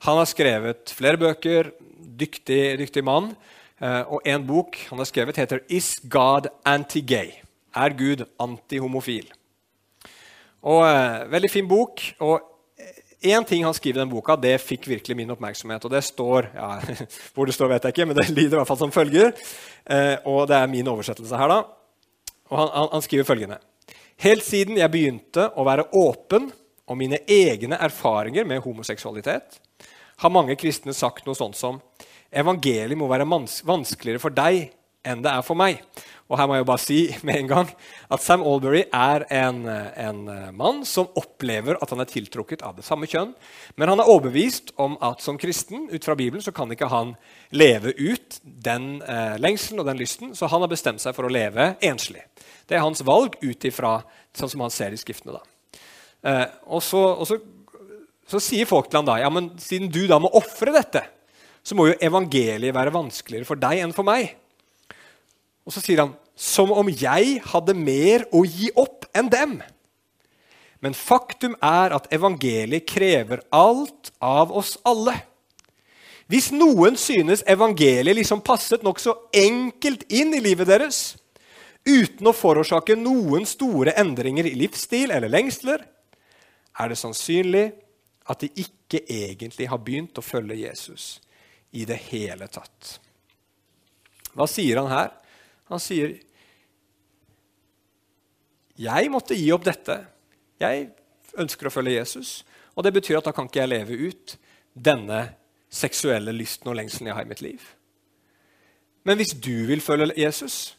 Han 0.08 0.20
har 0.20 0.28
skrevet 0.28 0.92
flere 0.96 1.20
bøker. 1.20 1.72
Dyktig, 2.16 2.78
dyktig 2.80 3.04
mann. 3.04 3.34
Eh, 3.76 4.02
og 4.08 4.24
en 4.28 4.44
bok 4.48 4.78
han 4.88 5.00
har 5.00 5.08
skrevet, 5.08 5.40
heter 5.40 5.64
'Is 5.68 5.98
God 6.08 6.48
Anti-Gay?' 6.64 7.40
Er 7.74 7.90
Gud 7.90 8.24
antihomofil? 8.38 9.26
Og, 10.62 10.84
veldig 11.28 11.50
fin 11.50 11.68
bok. 11.68 12.00
og 12.20 12.53
én 13.24 13.46
ting 13.48 13.64
han 13.64 13.74
skriver 13.76 13.98
i 13.98 14.02
den 14.02 14.12
boka, 14.12 14.36
det 14.36 14.54
fikk 14.62 14.88
virkelig 14.90 15.16
min 15.16 15.32
oppmerksomhet. 15.34 15.84
og 15.84 15.90
det 15.90 16.02
står, 16.04 16.50
ja, 16.54 16.80
Hvor 17.34 17.46
det 17.48 17.54
står, 17.56 17.72
vet 17.72 17.84
jeg 17.84 17.96
ikke, 17.96 18.06
men 18.10 18.16
det 18.18 18.28
lyder 18.30 18.56
i 18.56 18.60
hvert 18.60 18.68
fall 18.68 18.82
som 18.82 18.92
følger. 18.94 19.32
Eh, 19.84 20.16
og 20.28 20.48
det 20.48 20.58
er 20.58 20.70
min 20.70 20.88
oversettelse 20.88 21.40
her, 21.40 21.48
da. 21.48 21.62
Og 22.52 22.58
han, 22.60 22.68
han, 22.74 22.88
han 22.92 23.04
skriver 23.06 23.28
følgende.: 23.28 23.58
Helt 24.22 24.44
siden 24.46 24.78
jeg 24.78 24.92
begynte 24.92 25.48
å 25.56 25.64
være 25.66 25.88
åpen 25.96 26.52
om 26.86 27.00
mine 27.00 27.22
egne 27.26 27.78
erfaringer 27.80 28.44
med 28.46 28.62
homoseksualitet, 28.64 29.60
har 30.22 30.32
mange 30.32 30.56
kristne 30.60 30.94
sagt 30.94 31.26
noe 31.26 31.34
sånt 31.34 31.56
som 31.58 31.80
evangeliet 32.34 32.98
må 32.98 33.08
være 33.10 33.26
vanskeligere 33.26 34.22
for 34.22 34.34
deg 34.34 34.68
enn 35.04 35.22
det 35.24 35.32
er 35.32 35.44
for 35.44 35.58
meg. 35.58 35.80
Og 36.32 36.38
her 36.40 36.48
må 36.48 36.56
jeg 36.56 36.64
jo 36.64 36.68
bare 36.70 36.80
si 36.80 36.98
med 37.26 37.36
en 37.42 37.50
gang 37.50 37.70
at 38.12 38.22
Sam 38.24 38.44
Albury 38.48 38.86
er 38.88 39.26
en, 39.42 39.64
en, 39.68 40.22
mann 40.56 40.80
som 40.88 41.10
opplever 41.20 41.76
at 41.84 41.92
han 41.92 42.00
er 42.00 42.08
tiltrukket 42.08 42.64
av 42.64 42.78
det 42.78 42.86
samme 42.86 43.08
kjønn. 43.10 43.34
Men 43.76 43.92
han 43.92 44.00
er 44.00 44.08
overbevist 44.08 44.72
om 44.80 44.96
at 45.04 45.20
som 45.24 45.38
kristen 45.40 45.90
ut 45.92 46.06
fra 46.06 46.16
Bibelen 46.16 46.44
så 46.44 46.54
kan 46.56 46.72
ikke 46.72 46.88
han 46.92 47.12
leve 47.52 47.92
ut 47.98 48.38
den 48.42 49.02
eh, 49.02 49.36
lengselen 49.42 49.82
og 49.82 49.90
den 49.90 50.00
lysten, 50.00 50.32
så 50.32 50.48
han 50.48 50.64
har 50.64 50.72
bestemt 50.72 51.04
seg 51.04 51.16
for 51.16 51.28
å 51.28 51.32
leve 51.32 51.74
enslig. 51.84 52.24
Det 52.64 52.78
er 52.78 52.86
hans 52.86 53.04
valg 53.04 53.36
ut 53.42 53.68
ifra 53.68 53.98
sånn 54.34 54.54
som 54.54 54.64
han 54.64 54.72
ser 54.72 54.96
i 54.96 55.00
Skriftene. 55.00 55.36
da. 55.36 55.82
Eh, 56.24 56.46
og, 56.72 56.80
så, 56.82 57.02
og 57.20 57.28
så, 57.28 57.36
så, 58.30 58.40
sier 58.40 58.68
folk 58.68 58.88
til 58.88 59.02
han 59.02 59.10
da 59.10 59.18
ja, 59.20 59.28
men 59.32 59.52
siden 59.60 59.92
du 59.92 60.06
da 60.08 60.16
må 60.22 60.32
ofre 60.40 60.72
dette, 60.72 61.04
så 61.64 61.76
må 61.76 61.90
jo 61.90 62.00
evangeliet 62.00 62.76
være 62.76 62.92
vanskeligere 62.94 63.48
for 63.48 63.60
deg 63.60 63.84
enn 63.84 63.92
for 63.96 64.08
meg. 64.08 64.32
Og 65.64 65.72
så 65.72 65.82
sier 65.82 66.02
han 66.04 66.14
som 66.36 66.72
om 66.74 66.90
jeg 66.90 67.38
hadde 67.52 67.76
mer 67.78 68.26
å 68.34 68.42
gi 68.44 68.70
opp 68.76 69.06
enn 69.16 69.30
dem. 69.32 69.58
Men 70.84 70.96
faktum 70.96 71.54
er 71.64 71.94
at 71.96 72.10
evangeliet 72.12 72.84
krever 72.90 73.44
alt 73.54 74.10
av 74.20 74.52
oss 74.52 74.76
alle. 74.84 75.14
Hvis 76.28 76.50
noen 76.52 76.96
synes 77.00 77.44
evangeliet 77.48 78.16
liksom 78.16 78.42
passet 78.44 78.84
nokså 78.84 79.14
enkelt 79.36 80.04
inn 80.12 80.34
i 80.36 80.42
livet 80.44 80.68
deres, 80.68 81.16
uten 81.84 82.28
å 82.28 82.36
forårsake 82.36 82.96
noen 82.96 83.44
store 83.48 83.94
endringer 84.00 84.48
i 84.48 84.54
livsstil 84.56 85.12
eller 85.12 85.32
lengsler, 85.32 85.84
er 86.74 86.90
det 86.90 86.98
sannsynlig 86.98 87.66
at 88.28 88.40
de 88.40 88.50
ikke 88.64 89.04
egentlig 89.04 89.68
har 89.70 89.82
begynt 89.84 90.18
å 90.18 90.24
følge 90.24 90.56
Jesus 90.64 91.18
i 91.76 91.84
det 91.88 92.00
hele 92.08 92.48
tatt. 92.48 92.96
Hva 94.34 94.48
sier 94.50 94.80
han 94.80 94.90
her? 94.90 95.12
Han 95.70 95.80
sier, 95.80 96.18
'Jeg 98.76 99.10
måtte 99.10 99.36
gi 99.38 99.52
opp 99.52 99.64
dette. 99.64 100.06
Jeg 100.60 100.90
ønsker 101.38 101.66
å 101.66 101.70
følge 101.70 101.98
Jesus.' 101.98 102.44
Og 102.76 102.82
det 102.82 102.92
betyr 102.92 103.18
at 103.18 103.24
da 103.24 103.32
kan 103.32 103.46
ikke 103.46 103.60
jeg 103.60 103.68
leve 103.68 103.94
ut 104.08 104.36
denne 104.74 105.36
seksuelle 105.70 106.32
lysten 106.34 106.68
og 106.68 106.74
lengselen 106.74 107.06
jeg 107.06 107.14
har 107.14 107.22
i 107.22 107.28
mitt 107.30 107.42
liv. 107.42 107.60
Men 109.04 109.16
hvis 109.16 109.30
du 109.30 109.66
vil 109.66 109.80
følge 109.80 110.10
Jesus, 110.16 110.74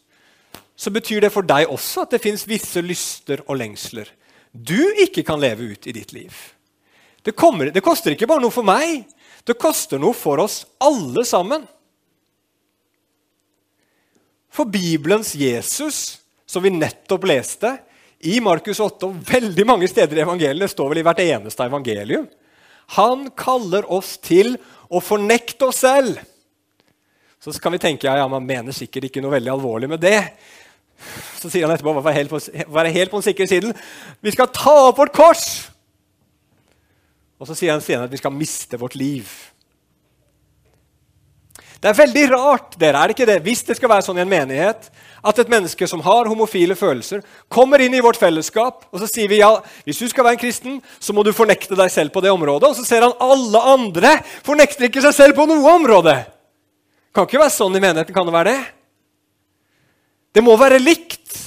så 0.76 0.90
betyr 0.90 1.20
det 1.20 1.32
for 1.32 1.40
deg 1.40 1.70
også 1.72 2.02
at 2.02 2.10
det 2.10 2.20
fins 2.20 2.44
visse 2.48 2.82
lyster 2.84 3.40
og 3.48 3.56
lengsler 3.56 4.10
du 4.56 4.80
ikke 5.02 5.24
kan 5.26 5.40
leve 5.40 5.72
ut 5.72 5.86
i 5.86 5.92
ditt 5.92 6.12
liv. 6.12 6.32
Det, 7.22 7.34
kommer, 7.36 7.70
det 7.70 7.82
koster 7.84 8.14
ikke 8.14 8.28
bare 8.30 8.42
noe 8.44 8.54
for 8.54 8.66
meg, 8.66 9.04
det 9.44 9.58
koster 9.60 10.00
noe 10.00 10.16
for 10.16 10.40
oss 10.42 10.64
alle 10.82 11.24
sammen. 11.26 11.66
For 14.56 14.64
Bibelens 14.64 15.34
Jesus, 15.36 16.18
som 16.48 16.64
vi 16.64 16.72
nettopp 16.72 17.26
leste 17.28 17.74
i 18.24 18.38
Markus 18.40 18.80
8 18.80 19.10
og 19.10 19.18
veldig 19.28 19.66
mange 19.68 19.88
steder 19.90 20.16
i 20.16 20.22
evangeliet, 20.24 20.72
står 20.72 20.92
vel 20.92 21.02
i 21.02 21.04
hvert 21.04 21.20
eneste 21.26 21.66
evangelium, 21.66 22.24
han 22.96 23.26
kaller 23.36 23.84
oss 23.92 24.14
til 24.22 24.54
å 24.88 25.02
fornekte 25.02 25.68
oss 25.68 25.82
selv. 25.84 26.22
Så 27.42 27.52
kan 27.60 27.74
vi 27.74 27.82
tenke 27.82 28.08
ja, 28.08 28.16
ja, 28.22 28.28
man 28.30 28.46
mener 28.46 28.74
sikkert 28.74 29.10
ikke 29.10 29.20
noe 29.22 29.34
veldig 29.36 29.52
alvorlig 29.52 29.90
med 29.92 30.00
det. 30.02 30.22
Så 31.36 31.50
sier 31.52 31.66
han 31.66 31.74
etterpå, 31.74 31.92
på, 31.92 32.04
være 32.72 32.94
helt 32.94 33.12
på 33.12 33.20
den 33.20 33.26
sikre 33.26 33.48
siden, 33.50 33.76
vi 34.24 34.32
skal 34.32 34.48
ta 34.54 34.72
opp 34.88 35.02
vårt 35.02 35.14
kors! 35.14 35.44
Og 37.36 37.50
så 37.50 37.58
sier 37.58 37.74
han 37.74 37.84
senere 37.84 38.08
at 38.08 38.14
vi 38.14 38.22
skal 38.22 38.32
miste 38.32 38.80
vårt 38.80 38.96
liv. 38.96 39.28
Det 41.86 41.92
er 41.92 41.98
veldig 42.00 42.22
rart 42.32 42.72
dere, 42.82 42.98
er 42.98 43.06
det 43.06 43.14
ikke 43.14 43.26
det, 43.28 43.34
hvis 43.44 43.60
det 43.62 43.76
skal 43.78 43.90
være 43.92 44.02
sånn 44.02 44.16
i 44.18 44.22
en 44.24 44.30
menighet, 44.30 44.88
at 45.22 45.38
et 45.38 45.50
menneske 45.52 45.86
som 45.86 46.00
har 46.02 46.26
homofile 46.26 46.74
følelser, 46.74 47.20
kommer 47.46 47.78
inn 47.84 47.94
i 47.94 48.00
vårt 48.02 48.18
fellesskap, 48.18 48.88
og 48.90 48.98
så 48.98 49.06
sier 49.06 49.30
vi 49.30 49.38
ja, 49.38 49.52
hvis 49.86 50.00
du 50.02 50.08
skal 50.10 50.26
være 50.26 50.34
en 50.34 50.40
kristen, 50.40 50.80
så 50.98 51.14
må 51.14 51.22
du 51.22 51.30
fornekte 51.30 51.78
deg 51.78 51.92
selv 51.94 52.10
på 52.10 52.24
det 52.26 52.32
området. 52.34 52.72
Og 52.72 52.74
så 52.74 52.82
ser 52.88 53.06
han 53.06 53.14
alle 53.22 53.62
andre 53.70 54.16
fornekter 54.42 54.88
ikke 54.88 55.04
seg 55.06 55.14
selv 55.14 55.38
på 55.38 55.46
noe 55.46 55.76
område. 55.76 56.16
Det 56.26 57.14
kan 57.14 57.30
ikke 57.30 57.44
være 57.44 57.54
sånn 57.54 57.78
i 57.78 57.84
menigheten. 57.86 58.18
Kan 58.18 58.26
det 58.26 58.34
være 58.34 58.56
det? 58.56 58.66
Det 60.34 60.46
må 60.48 60.58
være 60.58 60.82
likt. 60.82 61.38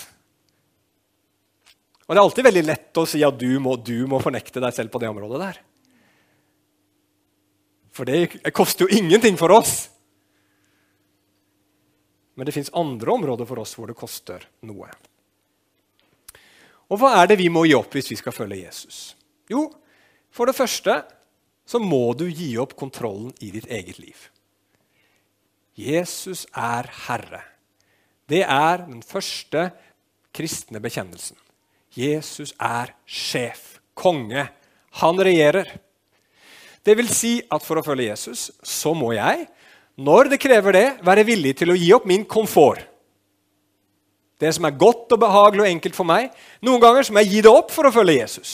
Og 2.08 2.16
det 2.16 2.18
er 2.18 2.24
alltid 2.24 2.52
veldig 2.54 2.68
lett 2.72 3.04
å 3.04 3.08
si 3.12 3.28
at 3.28 3.44
du 3.44 3.50
må, 3.60 3.76
du 3.76 4.08
må 4.08 4.24
fornekte 4.24 4.64
deg 4.64 4.80
selv 4.80 4.96
på 4.96 5.04
det 5.04 5.12
området 5.12 5.46
der. 5.50 5.64
For 7.92 8.08
det 8.08 8.56
koster 8.56 8.88
jo 8.88 9.04
ingenting 9.04 9.36
for 9.36 9.60
oss. 9.60 9.90
Men 12.40 12.48
det 12.48 12.56
fins 12.56 12.72
andre 12.72 13.12
områder 13.12 13.48
for 13.50 13.60
oss 13.60 13.74
hvor 13.76 13.90
det 13.92 13.98
koster 14.00 14.46
noe. 14.64 14.88
Og 16.88 17.02
hva 17.02 17.18
er 17.20 17.28
det 17.28 17.36
vi 17.42 17.50
må 17.52 17.66
gi 17.68 17.76
opp 17.76 17.92
hvis 17.98 18.14
vi 18.14 18.18
skal 18.22 18.32
følge 18.32 18.62
Jesus? 18.62 19.02
Jo, 19.52 19.66
for 20.32 20.48
det 20.48 20.56
første 20.56 21.02
så 21.68 21.82
må 21.84 22.14
du 22.16 22.30
gi 22.32 22.54
opp 22.64 22.78
kontrollen 22.80 23.34
i 23.44 23.52
ditt 23.52 23.68
eget 23.68 24.00
liv. 24.00 24.30
Jesus 25.76 26.46
er 26.56 26.88
Herre. 27.10 27.44
Det 28.32 28.46
er 28.48 28.86
den 28.88 29.04
første 29.04 29.68
kristne 30.32 30.80
bekjennelsen. 30.80 31.36
Jesus 31.92 32.56
er 32.56 32.96
sjef, 33.04 33.82
konge. 34.00 34.48
Han 35.04 35.20
regjerer. 35.20 35.76
Det 36.88 36.96
vil 36.96 37.12
si 37.12 37.36
at 37.52 37.68
for 37.68 37.82
å 37.82 37.84
følge 37.84 38.14
Jesus 38.14 38.48
så 38.64 38.96
må 38.96 39.12
jeg 39.18 39.50
når 40.00 40.32
det 40.32 40.40
krever 40.42 40.76
det, 40.76 40.88
være 41.04 41.26
villig 41.28 41.58
til 41.60 41.74
å 41.74 41.78
gi 41.78 41.92
opp 41.96 42.08
min 42.08 42.24
komfort. 42.28 42.86
Det 44.40 44.54
som 44.56 44.64
er 44.70 44.78
godt 44.80 45.12
og 45.12 45.20
behagelig 45.20 45.66
og 45.66 45.70
enkelt 45.70 45.98
for 45.98 46.08
meg. 46.08 46.30
Noen 46.64 46.80
ganger 46.80 47.10
må 47.12 47.20
jeg 47.26 47.34
gi 47.34 47.42
det 47.44 47.52
opp 47.52 47.74
for 47.76 47.90
å 47.90 47.92
følge 47.92 48.22
Jesus. 48.22 48.52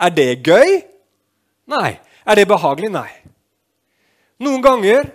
Er 0.00 0.14
det 0.14 0.30
gøy? 0.46 0.78
Nei. 1.68 1.98
Er 2.24 2.38
det 2.38 2.48
behagelig? 2.48 2.88
Nei. 2.94 3.10
Noen 4.40 4.64
ganger 4.64 5.10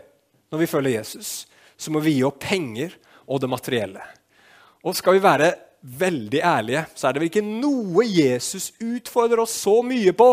når 0.53 0.61
vi 0.61 0.69
følger 0.69 0.99
Jesus, 0.99 1.47
så 1.73 1.89
må 1.89 2.01
vi 2.03 2.19
gi 2.19 2.25
opp 2.27 2.37
penger 2.43 2.93
og 3.25 3.41
det 3.41 3.49
materielle. 3.49 4.03
Og 4.85 4.93
skal 4.93 5.17
vi 5.17 5.23
være 5.23 5.49
veldig 5.81 6.41
ærlige, 6.45 6.83
så 6.93 7.07
er 7.07 7.15
det 7.15 7.23
vel 7.23 7.31
ikke 7.31 7.45
noe 7.47 8.05
Jesus 8.05 8.69
utfordrer 8.77 9.41
oss 9.41 9.55
så 9.63 9.79
mye 9.85 10.13
på 10.13 10.29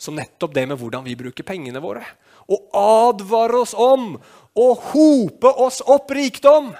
som 0.00 0.16
nettopp 0.16 0.54
det 0.54 0.64
med 0.70 0.80
hvordan 0.80 1.04
vi 1.04 1.18
bruker 1.18 1.44
pengene 1.46 1.82
våre 1.82 2.06
og 2.48 2.76
advare 2.80 3.62
oss 3.62 3.74
om 3.76 4.14
å 4.58 4.68
hope 4.90 5.50
oss 5.60 5.82
opp 5.84 6.10
rikdom 6.16 6.72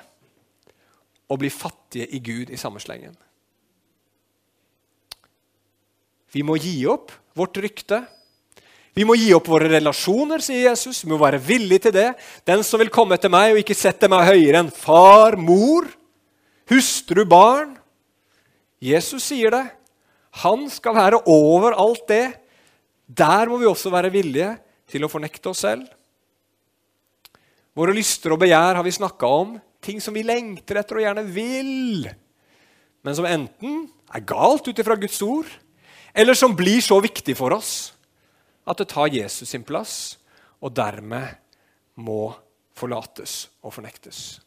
og 1.29 1.41
bli 1.41 1.51
fattige 1.53 2.09
i 2.17 2.21
Gud 2.25 2.51
i 2.51 2.61
samme 2.61 2.81
slengen. 2.83 3.15
Vi 6.33 6.45
må 6.45 6.59
gi 6.61 6.81
opp 6.89 7.13
vårt 7.37 7.61
rykte. 7.61 8.03
Vi 8.97 9.05
må 9.07 9.15
gi 9.17 9.31
opp 9.37 9.47
våre 9.49 9.69
relasjoner, 9.71 10.43
sier 10.43 10.71
Jesus. 10.71 11.05
Vi 11.05 11.13
må 11.13 11.21
være 11.21 11.41
villige 11.41 11.87
til 11.87 11.95
det. 11.95 12.09
Den 12.49 12.65
som 12.67 12.81
vil 12.81 12.93
komme 12.93 13.17
etter 13.17 13.33
meg 13.33 13.53
og 13.53 13.61
ikke 13.63 13.77
sette 13.77 14.11
meg 14.11 14.27
høyere 14.29 14.65
enn 14.65 14.73
far, 14.75 15.39
mor, 15.41 15.87
hustru, 16.69 17.23
barn. 17.29 17.77
Jesus 18.83 19.29
sier 19.31 19.55
det. 19.55 19.65
Han 20.43 20.67
skal 20.73 20.97
være 20.97 21.23
over 21.31 21.77
alt 21.79 22.05
det. 22.11 22.27
Der 23.09 23.49
må 23.49 23.61
vi 23.61 23.69
også 23.71 23.93
være 23.93 24.13
villige 24.13 24.57
til 24.89 25.05
å 25.05 25.11
fornekte 25.13 25.53
oss 25.53 25.65
selv. 25.67 25.87
Våre 27.79 27.95
lyster 27.95 28.35
og 28.35 28.41
begjær 28.43 28.81
har 28.81 28.87
vi 28.87 28.95
snakka 28.95 29.29
om. 29.31 29.55
Ting 29.85 30.01
som 30.03 30.17
vi 30.17 30.25
lengter 30.27 30.81
etter 30.81 30.99
og 30.99 31.05
gjerne 31.05 31.23
vil, 31.31 32.09
men 33.07 33.15
som 33.15 33.29
enten 33.29 33.85
er 34.11 34.25
galt 34.27 34.67
ut 34.67 34.81
ifra 34.83 34.97
Guds 34.99 35.21
ord, 35.23 35.47
eller 36.11 36.35
som 36.35 36.57
blir 36.59 36.83
så 36.83 36.99
viktig 37.05 37.37
for 37.39 37.55
oss 37.55 37.93
at 38.69 38.81
det 38.83 38.89
tar 38.91 39.13
Jesus 39.15 39.53
sin 39.55 39.63
plass, 39.65 40.19
og 40.59 40.75
dermed 40.75 41.39
må 42.03 42.35
forlates 42.77 43.47
og 43.63 43.73
fornektes. 43.77 44.41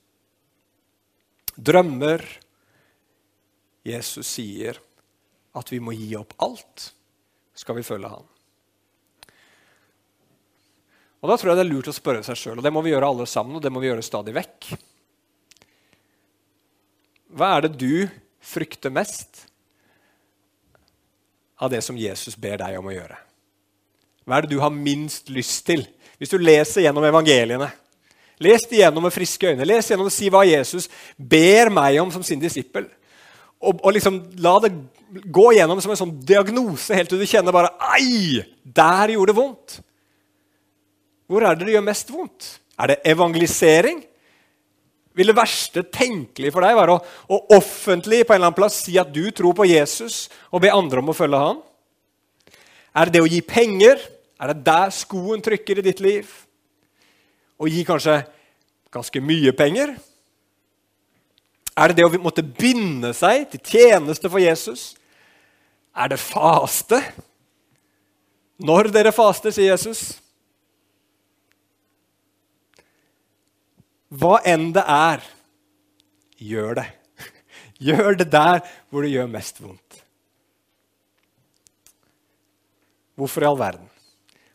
Drømmer 1.55 2.21
Jesus 3.87 4.27
sier 4.27 4.77
at 5.57 5.71
vi 5.71 5.79
må 5.83 5.95
gi 5.95 6.11
opp 6.19 6.35
alt, 6.43 6.91
skal 7.55 7.79
vi 7.79 7.87
følge 7.87 8.11
han. 8.11 8.27
Og 11.21 11.29
Da 11.29 11.37
tror 11.37 11.51
jeg 11.51 11.59
det 11.59 11.65
er 11.67 11.73
lurt 11.75 11.89
å 11.91 11.93
spørre 11.93 12.23
seg 12.25 12.37
sjøl, 12.37 12.57
og 12.57 12.65
det 12.65 12.73
må 12.73 12.81
vi 12.81 12.93
gjøre 12.93 13.11
alle 13.13 13.27
sammen. 13.29 13.55
og 13.55 13.61
det 13.61 13.71
må 13.71 13.79
vi 13.79 13.91
gjøre 13.91 14.05
stadig 14.05 14.33
vekk. 14.33 14.71
Hva 17.31 17.55
er 17.55 17.67
det 17.67 17.77
du 17.77 18.09
frykter 18.41 18.91
mest 18.91 19.45
av 21.61 21.69
det 21.69 21.83
som 21.85 21.97
Jesus 21.97 22.35
ber 22.35 22.57
deg 22.57 22.79
om 22.79 22.89
å 22.89 22.95
gjøre? 22.95 23.19
Hva 24.25 24.37
er 24.37 24.41
det 24.45 24.55
du 24.55 24.61
har 24.61 24.73
minst 24.73 25.29
lyst 25.29 25.65
til? 25.69 25.85
Hvis 26.17 26.33
du 26.33 26.41
leser 26.41 26.85
gjennom 26.85 27.05
evangeliene, 27.05 27.69
les 28.41 28.65
de 28.69 28.81
gjennom 28.81 29.05
med 29.05 29.13
friske 29.13 29.53
øyne. 29.53 29.65
Les 29.65 29.87
gjennom 29.89 30.09
og 30.09 30.13
si 30.13 30.29
hva 30.33 30.41
Jesus 30.45 30.89
ber 31.17 31.69
meg 31.69 32.01
om 32.01 32.11
som 32.13 32.25
sin 32.25 32.41
disippel. 32.41 32.89
Og, 33.61 33.77
og 33.77 33.93
liksom 33.93 34.17
la 34.41 34.55
det 34.63 34.73
gå 35.29 35.47
gjennom 35.53 35.81
som 35.81 35.93
en 35.93 35.99
sånn 35.99 36.17
diagnose 36.25 36.97
helt 36.97 37.11
til 37.13 37.21
du 37.21 37.29
kjenner 37.29 37.53
bare 37.53 37.75
Ai! 37.93 38.41
Der 38.65 39.13
gjorde 39.13 39.33
det 39.33 39.37
vondt. 39.37 39.77
Hvor 41.31 41.45
er 41.47 41.55
det 41.55 41.69
det 41.69 41.77
gjør 41.77 41.85
mest 41.87 42.09
vondt? 42.11 42.47
Er 42.75 42.91
det 42.91 43.03
evangelisering? 43.07 44.01
Vil 45.15 45.31
det 45.31 45.35
verste 45.35 45.83
tenkelige 45.87 46.51
for 46.51 46.63
deg 46.63 46.75
være 46.75 46.95
å, 46.97 47.01
å, 47.31 47.37
offentlig 47.55 48.25
på 48.25 48.33
en 48.33 48.39
eller 48.39 48.49
annen 48.49 48.57
plass 48.57 48.81
si 48.83 48.97
at 48.99 49.11
du 49.11 49.23
tror 49.35 49.55
på 49.55 49.67
Jesus, 49.69 50.25
og 50.51 50.63
be 50.63 50.71
andre 50.71 50.99
om 50.99 51.11
å 51.11 51.15
følge 51.15 51.39
ham? 51.39 51.61
Er 52.95 53.07
det 53.07 53.15
det 53.15 53.23
å 53.23 53.31
gi 53.31 53.39
penger? 53.47 53.99
Er 54.41 54.51
det 54.51 54.65
der 54.67 54.91
skoen 54.95 55.43
trykker 55.43 55.79
i 55.79 55.85
ditt 55.85 56.01
liv? 56.03 56.31
Å 57.61 57.69
gi 57.69 57.83
kanskje 57.87 58.21
ganske 58.91 59.23
mye 59.23 59.53
penger? 59.55 59.93
Er 61.79 61.91
det 61.91 62.01
det 62.01 62.07
å 62.07 62.23
måtte 62.23 62.43
binde 62.43 63.13
seg 63.15 63.47
til 63.53 63.63
tjeneste 63.71 64.27
for 64.27 64.43
Jesus? 64.43 64.91
Er 65.95 66.11
det 66.11 66.19
faste? 66.19 66.99
Når 68.61 68.91
dere 68.91 69.15
faster, 69.15 69.53
sier 69.55 69.71
Jesus. 69.71 70.19
Hva 74.11 74.41
enn 74.47 74.71
det 74.75 74.83
er, 74.83 75.23
gjør 76.41 76.81
det. 76.81 76.87
Gjør 77.87 78.17
det 78.19 78.27
der 78.33 78.59
hvor 78.91 79.05
det 79.05 79.13
gjør 79.13 79.31
mest 79.31 79.61
vondt. 79.63 80.01
Hvorfor 83.17 83.45
i 83.45 83.47
all 83.47 83.59
verden? 83.59 83.87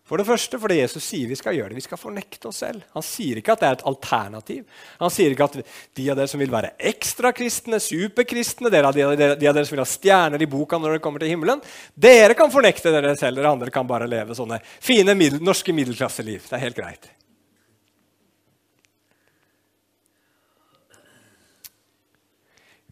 For 0.06 0.20
det 0.20 0.26
første 0.28 0.58
fordi 0.62 0.78
Jesus 0.78 1.02
sier 1.02 1.26
vi 1.26 1.38
skal 1.38 1.56
gjøre 1.56 1.72
det. 1.72 1.80
Vi 1.80 1.86
skal 1.88 1.98
fornekte 1.98 2.50
oss 2.50 2.60
selv. 2.62 2.84
Han 2.94 3.02
sier 3.02 3.40
ikke 3.40 3.56
at 3.56 3.62
det 3.62 3.68
er 3.68 3.78
et 3.78 3.86
alternativ. 3.90 4.62
Han 5.00 5.10
sier 5.10 5.34
ikke 5.34 5.48
at 5.48 5.56
de 5.98 6.06
av 6.12 6.20
dere 6.20 6.30
som 6.30 6.42
vil 6.42 6.52
være 6.52 6.76
ekstrakristne, 6.92 7.80
superkristne, 7.82 8.70
de, 8.70 8.84
av 8.86 8.94
dere 8.94 9.64
som 9.66 9.74
vil 9.74 9.82
ha 9.82 9.88
stjerner 9.90 10.42
i 10.42 10.50
boka 10.50 10.78
når 10.78 10.94
dere 10.94 11.02
kommer 11.02 11.22
til 11.22 11.34
himmelen, 11.34 11.62
dere 11.98 12.38
kan 12.38 12.54
fornekte 12.54 12.94
dere 12.94 13.16
selv. 13.18 13.40
Dere 13.40 13.56
andre 13.56 13.74
kan 13.74 13.88
bare 13.88 14.06
leve 14.10 14.38
sånne 14.38 14.60
fine 14.62 15.18
middel, 15.18 15.42
norske 15.42 15.74
middelklasseliv. 15.74 16.46
Det 16.46 16.54
er 16.54 16.66
helt 16.68 16.78
greit. 16.78 17.10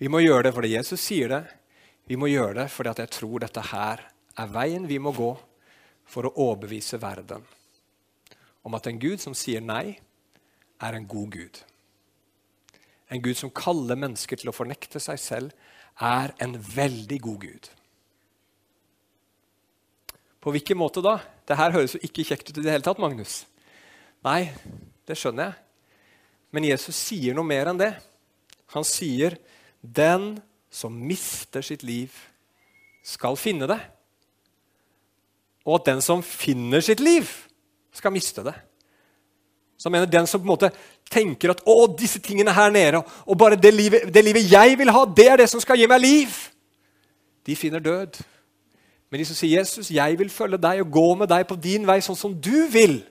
Vi 0.01 0.11
må 0.11 0.21
gjøre 0.25 0.49
det 0.49 0.55
fordi 0.57 0.75
Jesus 0.75 1.03
sier 1.03 1.31
det. 1.31 1.43
Vi 2.11 2.19
må 2.21 2.29
gjøre 2.31 2.63
det 2.63 2.71
fordi 2.75 2.95
jeg 3.05 3.13
tror 3.15 3.45
dette 3.45 3.69
her 3.71 4.07
er 4.35 4.55
veien 4.55 4.89
vi 4.91 4.99
må 4.99 5.15
gå 5.15 5.33
for 6.11 6.27
å 6.27 6.35
overbevise 6.49 6.99
verden 7.01 7.45
om 8.65 8.75
at 8.77 8.89
en 8.89 8.99
Gud 9.01 9.21
som 9.21 9.37
sier 9.37 9.61
nei, 9.61 9.99
er 10.81 10.97
en 10.97 11.07
god 11.09 11.35
Gud. 11.37 11.59
En 13.13 13.21
Gud 13.23 13.37
som 13.37 13.53
kaller 13.53 13.99
mennesker 14.01 14.41
til 14.41 14.51
å 14.51 14.57
fornekte 14.57 15.01
seg 15.03 15.21
selv, 15.21 15.53
er 16.01 16.33
en 16.43 16.57
veldig 16.59 17.19
god 17.23 17.45
Gud. 17.45 17.69
På 20.41 20.53
hvilken 20.53 20.81
måte 20.81 21.05
da? 21.05 21.19
Det 21.45 21.57
her 21.61 21.77
høres 21.77 21.95
jo 21.95 22.01
ikke 22.05 22.25
kjekt 22.27 22.51
ut 22.51 22.59
i 22.59 22.65
det 22.65 22.73
hele 22.73 22.85
tatt, 22.85 23.01
Magnus. 23.01 23.45
Nei, 24.25 24.49
det 25.05 25.17
skjønner 25.21 25.53
jeg. 25.53 25.61
Men 26.57 26.69
Jesus 26.69 26.97
sier 26.97 27.37
noe 27.37 27.47
mer 27.47 27.69
enn 27.71 27.81
det. 27.81 27.93
Han 28.75 28.85
sier 28.89 29.37
den 29.85 30.39
som 30.71 30.93
mister 30.93 31.63
sitt 31.63 31.83
liv, 31.83 32.11
skal 33.05 33.37
finne 33.37 33.69
det. 33.69 33.81
Og 35.65 35.81
at 35.81 35.87
den 35.87 36.01
som 36.03 36.23
finner 36.23 36.81
sitt 36.81 37.01
liv, 37.01 37.29
skal 37.93 38.13
miste 38.13 38.43
det. 38.45 38.55
Så 39.79 39.91
mener 39.91 40.07
Den 40.07 40.27
som 40.27 40.41
på 40.41 40.45
en 40.45 40.49
måte 40.49 40.71
tenker 41.11 41.51
at 41.51 41.63
å, 41.67 41.87
disse 41.99 42.19
tingene 42.19 42.53
her 42.53 42.71
nede, 42.71 43.03
og 43.27 43.39
bare 43.39 43.57
det 43.57 43.75
livet, 43.75 44.15
det 44.15 44.25
livet 44.25 44.51
jeg 44.51 44.79
vil 44.79 44.91
ha, 44.91 45.05
det 45.05 45.29
er 45.29 45.37
det 45.37 45.49
som 45.51 45.61
skal 45.61 45.79
gi 45.79 45.87
meg 45.87 46.01
liv, 46.01 46.37
de 47.47 47.57
finner 47.57 47.79
død. 47.79 48.23
Men 49.11 49.21
de 49.21 49.25
som 49.25 49.37
sier, 49.37 49.59
'Jesus, 49.59 49.91
jeg 49.91 50.19
vil 50.19 50.31
følge 50.31 50.59
deg 50.59 50.81
og 50.81 50.91
gå 50.93 51.15
med 51.15 51.29
deg 51.29 51.47
på 51.47 51.57
din 51.57 51.87
vei 51.87 52.01
sånn 52.01 52.17
som 52.17 52.35
du 52.35 52.67
vil', 52.73 53.05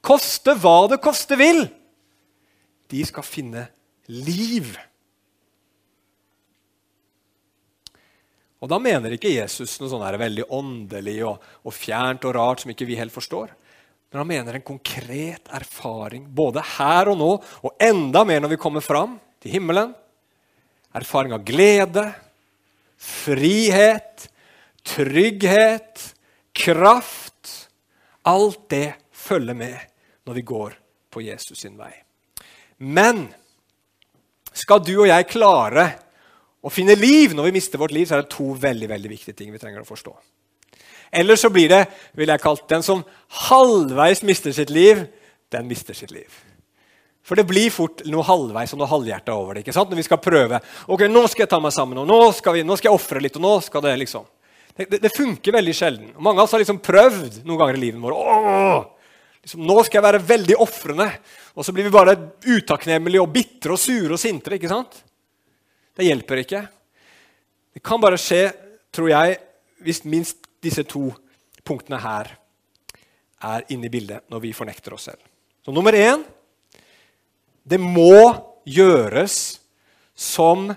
koste 0.00 0.54
hva 0.54 0.88
det 0.88 1.00
koste 1.02 1.36
vil, 1.36 1.68
de 2.90 3.04
skal 3.04 3.22
finne 3.22 3.66
liv. 4.06 4.78
Og 8.62 8.70
Da 8.70 8.78
mener 8.78 9.16
ikke 9.16 9.32
Jesus 9.32 9.74
noe 9.80 9.90
sånn 9.90 10.04
veldig 10.22 10.46
åndelig 10.54 11.16
og, 11.26 11.42
og, 11.66 11.74
fjernt 11.74 12.28
og 12.28 12.36
rart 12.36 12.62
som 12.62 12.70
ikke 12.70 12.86
vi 12.86 12.98
helt 13.00 13.14
forstår. 13.14 13.50
Men 14.12 14.20
han 14.20 14.28
mener 14.28 14.54
en 14.54 14.66
konkret 14.66 15.50
erfaring 15.50 16.28
både 16.30 16.62
her 16.76 17.10
og 17.10 17.18
nå, 17.18 17.30
og 17.42 17.82
enda 17.82 18.22
mer 18.28 18.44
når 18.44 18.54
vi 18.54 18.60
kommer 18.62 18.84
fram 18.84 19.16
til 19.42 19.56
himmelen. 19.56 19.90
Erfaring 20.94 21.34
av 21.34 21.42
glede, 21.48 22.04
frihet, 23.02 24.28
trygghet, 24.86 26.04
kraft. 26.54 27.50
Alt 28.28 28.68
det 28.70 28.88
følger 29.10 29.58
med 29.58 29.78
når 30.28 30.38
vi 30.38 30.46
går 30.46 30.78
på 31.10 31.24
Jesus 31.24 31.64
sin 31.64 31.74
vei. 31.80 31.90
Men 32.78 33.24
skal 34.54 34.84
du 34.84 34.94
og 35.00 35.08
jeg 35.08 35.30
klare 35.32 35.88
å 36.62 36.70
finne 36.70 36.94
liv 36.98 37.34
når 37.34 37.48
vi 37.48 37.56
mister 37.58 37.80
vårt 37.80 37.94
liv, 37.94 38.06
så 38.06 38.16
er 38.16 38.22
det 38.22 38.34
to 38.34 38.52
veldig 38.58 38.88
veldig 38.90 39.10
viktige 39.10 39.36
ting 39.38 39.50
vi 39.50 39.60
trenger 39.60 39.82
å 39.82 39.88
forstå. 39.88 40.14
Eller 41.12 41.36
så 41.36 41.50
blir 41.52 41.68
det 41.68 41.82
vil 42.16 42.30
jeg 42.32 42.40
kalt, 42.40 42.64
den 42.70 42.84
som 42.86 43.02
halvveis 43.48 44.22
mister 44.24 44.54
sitt 44.56 44.70
liv, 44.72 45.04
den 45.52 45.68
mister 45.68 45.96
sitt 45.96 46.14
liv. 46.14 46.30
For 47.22 47.38
det 47.38 47.44
blir 47.46 47.70
fort 47.70 48.00
noe 48.10 48.24
halvveis 48.26 48.72
og 48.74 48.80
noe 48.80 48.90
halvhjerta 48.90 49.34
over 49.36 49.54
det. 49.54 49.62
ikke 49.62 49.74
sant? 49.76 49.92
Når 49.92 50.00
vi 50.00 50.06
skal 50.08 50.22
prøve. 50.22 50.58
ok, 50.86 51.04
Nå 51.10 51.26
skal 51.30 51.44
jeg 51.44 51.52
ta 51.52 51.60
meg 51.62 51.74
sammen, 51.74 52.00
og 52.02 52.08
nå 52.08 52.32
skal, 52.34 52.56
vi, 52.56 52.64
nå 52.66 52.78
skal 52.78 52.90
jeg 52.90 52.98
ofre 52.98 53.22
litt. 53.22 53.36
og 53.38 53.44
nå 53.44 53.52
skal 53.62 53.84
Det 53.84 53.94
liksom. 54.00 54.24
Det, 54.74 54.88
det, 54.88 55.02
det, 55.04 55.12
funker 55.12 55.52
veldig 55.52 55.74
sjelden. 55.76 56.10
Mange 56.18 56.40
av 56.40 56.48
oss 56.48 56.56
har 56.56 56.62
liksom 56.62 56.80
prøvd 56.82 57.42
noen 57.44 57.60
ganger 57.60 57.76
i 57.76 57.82
livet 57.84 58.00
vårt. 58.00 58.90
Liksom, 59.44 59.62
nå 59.68 59.76
skal 59.84 60.00
jeg 60.00 60.06
være 60.08 60.22
veldig 60.32 60.56
ofrende. 60.64 61.08
Og 61.54 61.66
så 61.66 61.74
blir 61.76 61.86
vi 61.86 61.94
bare 61.94 62.16
utakknemlige 62.46 63.22
og 63.22 63.34
bitre 63.34 63.76
og 63.76 63.82
sure 63.82 64.16
og 64.16 64.22
sintre. 64.22 64.56
ikke 64.56 64.72
sant? 64.72 65.02
Det 65.96 66.06
hjelper 66.06 66.42
ikke. 66.42 66.62
Det 67.72 67.82
kan 67.84 68.00
bare 68.00 68.20
skje, 68.20 68.50
tror 68.92 69.10
jeg, 69.12 69.38
hvis 69.82 70.04
minst 70.04 70.48
disse 70.62 70.84
to 70.88 71.10
punktene 71.66 72.00
her 72.02 72.30
er 73.42 73.66
inne 73.74 73.88
i 73.88 73.92
bildet 73.92 74.28
når 74.30 74.44
vi 74.44 74.54
fornekter 74.56 74.94
oss 74.94 75.08
selv. 75.10 75.20
Så 75.62 75.74
nummer 75.74 75.94
én 75.94 76.22
det 77.62 77.78
må 77.78 78.32
gjøres 78.66 79.60
som 80.18 80.70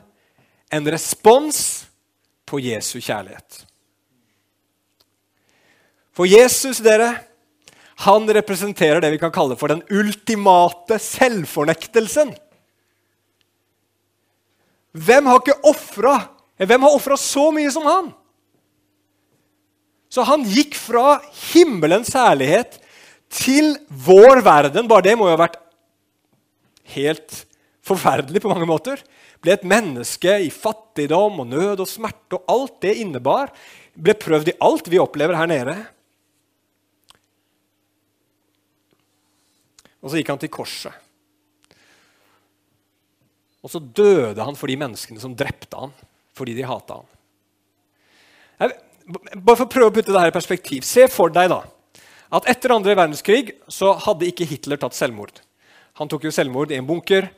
en 0.74 0.92
respons 0.92 1.86
på 2.46 2.60
Jesu 2.62 3.00
kjærlighet. 3.00 3.64
For 6.16 6.30
Jesus, 6.30 6.80
dere, 6.86 7.10
han 8.06 8.28
representerer 8.38 9.02
det 9.04 9.12
vi 9.16 9.20
kan 9.20 9.34
kalle 9.36 9.58
for 9.60 9.72
den 9.72 9.82
ultimate 9.92 11.00
selvfornektelsen. 11.02 12.32
Hvem 14.96 15.28
har 15.28 15.42
ikke 15.42 15.58
ofra? 15.68 16.16
Hvem 16.56 16.86
har 16.88 16.96
ofra 16.96 17.18
så 17.20 17.50
mye 17.52 17.72
som 17.74 17.84
han? 17.88 18.14
Så 20.08 20.24
han 20.24 20.46
gikk 20.48 20.78
fra 20.80 21.18
himmelens 21.52 22.14
herlighet 22.16 22.78
til 23.34 23.74
vår 23.90 24.40
verden. 24.46 24.88
Bare 24.88 25.04
det 25.10 25.18
må 25.20 25.28
jo 25.28 25.36
ha 25.36 25.42
vært 25.42 25.60
helt 26.96 27.42
forferdelig 27.86 28.40
på 28.44 28.52
mange 28.52 28.70
måter. 28.70 29.02
Ble 29.44 29.58
et 29.58 29.68
menneske 29.68 30.38
i 30.46 30.52
fattigdom 30.54 31.42
og 31.44 31.50
nød 31.52 31.84
og 31.84 31.90
smerte 31.90 32.40
og 32.40 32.48
alt 32.54 32.80
det 32.86 32.96
innebar. 33.04 33.52
Ble 33.96 34.16
prøvd 34.18 34.54
i 34.54 34.60
alt 34.64 34.88
vi 34.92 35.02
opplever 35.02 35.36
her 35.36 35.52
nede. 35.52 35.76
Og 40.00 40.14
så 40.14 40.22
gikk 40.22 40.32
han 40.32 40.40
til 40.40 40.54
korset. 40.54 41.05
Og 43.66 43.72
så 43.74 43.82
døde 43.82 44.46
han 44.46 44.58
for 44.58 44.70
de 44.70 44.78
menneskene 44.78 45.22
som 45.22 45.34
drepte 45.38 45.80
han 45.80 45.94
fordi 46.36 46.54
de 46.58 46.66
hata 46.68 47.00
han. 47.00 47.08
Jeg, 48.60 48.74
bare 49.40 49.56
for 49.56 49.66
å 49.66 49.72
prøve 49.72 49.88
å 49.88 49.96
putte 49.96 50.12
dette 50.12 50.28
i 50.30 50.36
perspektiv. 50.36 50.84
Se 50.84 51.06
for 51.12 51.32
deg 51.34 51.48
da, 51.52 51.62
at 52.36 52.50
etter 52.52 52.74
andre 52.76 52.96
verdenskrig 52.98 53.56
så 53.72 53.94
hadde 54.04 54.28
ikke 54.28 54.48
Hitler 54.50 54.82
tatt 54.82 54.98
selvmord. 54.98 55.40
Han 56.02 56.12
tok 56.12 56.28
jo 56.28 56.34
selvmord 56.36 56.74
i 56.76 56.80
en 56.80 56.88
bunker. 56.88 57.30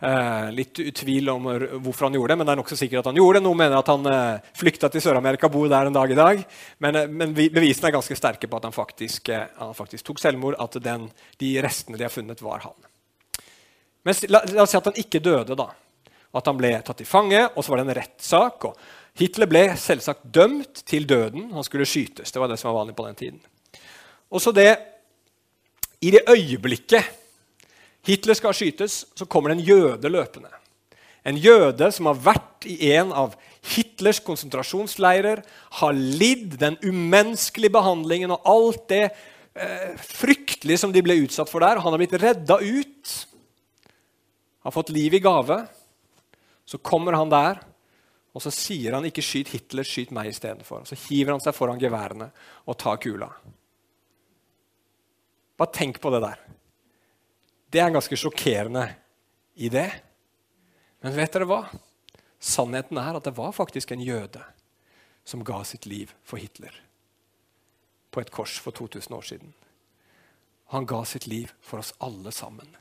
Eh, 0.00 0.46
litt 0.56 0.80
utvil 0.80 1.28
om 1.28 1.46
hvorfor 1.84 2.08
han 2.08 2.16
gjorde 2.16 2.32
det, 2.32 2.38
men 2.40 2.48
det 2.48 2.54
er 2.54 2.60
nokså 2.62 2.78
sikkert 2.80 3.04
at 3.04 3.10
han 3.12 3.20
gjorde 3.20 3.38
det. 3.38 3.44
Noen 3.46 3.62
mener 3.62 3.78
at 3.78 3.90
han 3.92 4.10
eh, 4.10 4.52
flykta 4.58 4.90
til 4.90 5.04
Sør-Amerika, 5.04 5.50
bor 5.52 5.70
der 5.70 5.90
en 5.90 5.96
dag 5.96 6.10
i 6.10 6.18
dag. 6.18 6.44
Men, 6.82 6.98
eh, 6.98 7.10
men 7.22 7.36
bevisene 7.36 7.90
er 7.90 7.98
ganske 8.00 8.18
sterke 8.18 8.50
på 8.50 8.58
at 8.58 8.66
han 8.66 8.74
faktisk, 8.74 9.30
eh, 9.30 9.46
han 9.60 9.76
faktisk 9.78 10.10
tok 10.10 10.22
selvmord. 10.22 10.58
At 10.58 10.80
den, 10.82 11.06
de 11.38 11.52
restene 11.62 12.00
de 12.00 12.08
har 12.08 12.14
funnet, 12.14 12.42
var 12.42 12.64
han. 12.66 12.89
Men 14.02 14.16
la, 14.28 14.42
la, 14.48 14.64
oss 14.64 14.72
si 14.72 14.78
at 14.78 14.88
han 14.88 15.00
ikke 15.00 15.22
døde, 15.22 15.56
da. 15.58 15.68
At 16.36 16.46
han 16.46 16.58
ble 16.58 16.72
tatt 16.86 17.00
til 17.02 17.08
fange, 17.08 17.42
og 17.54 17.64
så 17.64 17.72
var 17.72 17.80
det 17.80 17.86
en 17.88 17.96
rettssak. 17.98 18.68
Hitler 19.18 19.50
ble 19.50 19.64
selvsagt 19.80 20.28
dømt 20.32 20.84
til 20.88 21.08
døden. 21.08 21.50
Han 21.56 21.66
skulle 21.66 21.88
skytes. 21.88 22.32
Det 22.32 22.40
var 22.40 22.50
det 22.50 22.60
som 22.60 22.70
var 22.70 22.82
vanlig 22.82 22.96
på 22.98 23.06
den 23.08 23.18
tiden. 23.18 23.40
Og 24.30 24.42
så 24.42 24.54
det 24.54 24.70
I 26.00 26.12
det 26.14 26.22
øyeblikket 26.30 27.16
Hitler 28.06 28.34
skal 28.38 28.54
skytes, 28.56 29.04
så 29.12 29.26
kommer 29.28 29.50
det 29.50 29.58
en 29.58 29.66
jøde 29.66 30.08
løpende. 30.08 30.48
En 31.26 31.36
jøde 31.36 31.90
som 31.92 32.08
har 32.08 32.20
vært 32.30 32.64
i 32.64 32.92
en 32.94 33.10
av 33.12 33.34
Hitlers 33.74 34.22
konsentrasjonsleirer, 34.24 35.42
har 35.80 35.92
lidd 35.92 36.56
den 36.62 36.78
umenneskelige 36.80 37.74
behandlingen 37.74 38.32
og 38.32 38.46
alt 38.48 38.86
det 38.88 39.02
eh, 39.04 39.90
fryktelige 40.00 40.80
som 40.80 40.94
de 40.94 41.02
ble 41.04 41.18
utsatt 41.26 41.52
for 41.52 41.60
der. 41.60 41.82
Han 41.84 41.92
har 41.92 42.00
blitt 42.00 42.16
redda 42.22 42.56
ut, 42.56 43.12
har 44.60 44.74
fått 44.74 44.92
liv 44.94 45.14
i 45.14 45.22
gave. 45.22 45.66
Så 46.64 46.78
kommer 46.78 47.16
han 47.18 47.32
der, 47.32 47.60
og 48.34 48.42
så 48.44 48.52
sier 48.54 48.94
han 48.94 49.06
ikke 49.08 49.22
'skyt 49.22 49.48
Hitler, 49.54 49.84
skyt 49.84 50.12
meg' 50.14 50.30
istedenfor. 50.30 50.84
Så 50.86 50.94
hiver 51.08 51.32
han 51.32 51.40
seg 51.40 51.54
foran 51.54 51.80
geværene 51.80 52.30
og 52.66 52.78
tar 52.78 52.96
kula. 52.96 53.30
Bare 55.56 55.72
tenk 55.72 56.00
på 56.00 56.10
det 56.10 56.22
der. 56.22 56.38
Det 57.70 57.80
er 57.80 57.86
en 57.86 57.98
ganske 57.98 58.16
sjokkerende 58.16 58.86
idé. 59.56 59.90
Men 61.02 61.16
vet 61.16 61.32
dere 61.32 61.48
hva? 61.48 61.64
Sannheten 62.40 62.98
er 62.98 63.16
at 63.16 63.24
det 63.24 63.36
var 63.36 63.52
faktisk 63.52 63.92
en 63.92 64.00
jøde 64.00 64.42
som 65.24 65.44
ga 65.44 65.62
sitt 65.64 65.86
liv 65.86 66.12
for 66.24 66.40
Hitler 66.40 66.74
på 68.10 68.20
et 68.20 68.30
kors 68.34 68.56
for 68.58 68.74
2000 68.74 69.14
år 69.14 69.22
siden. 69.22 69.52
Han 70.74 70.86
ga 70.86 71.04
sitt 71.04 71.26
liv 71.26 71.52
for 71.60 71.78
oss 71.78 71.92
alle 72.00 72.32
sammen. 72.34 72.76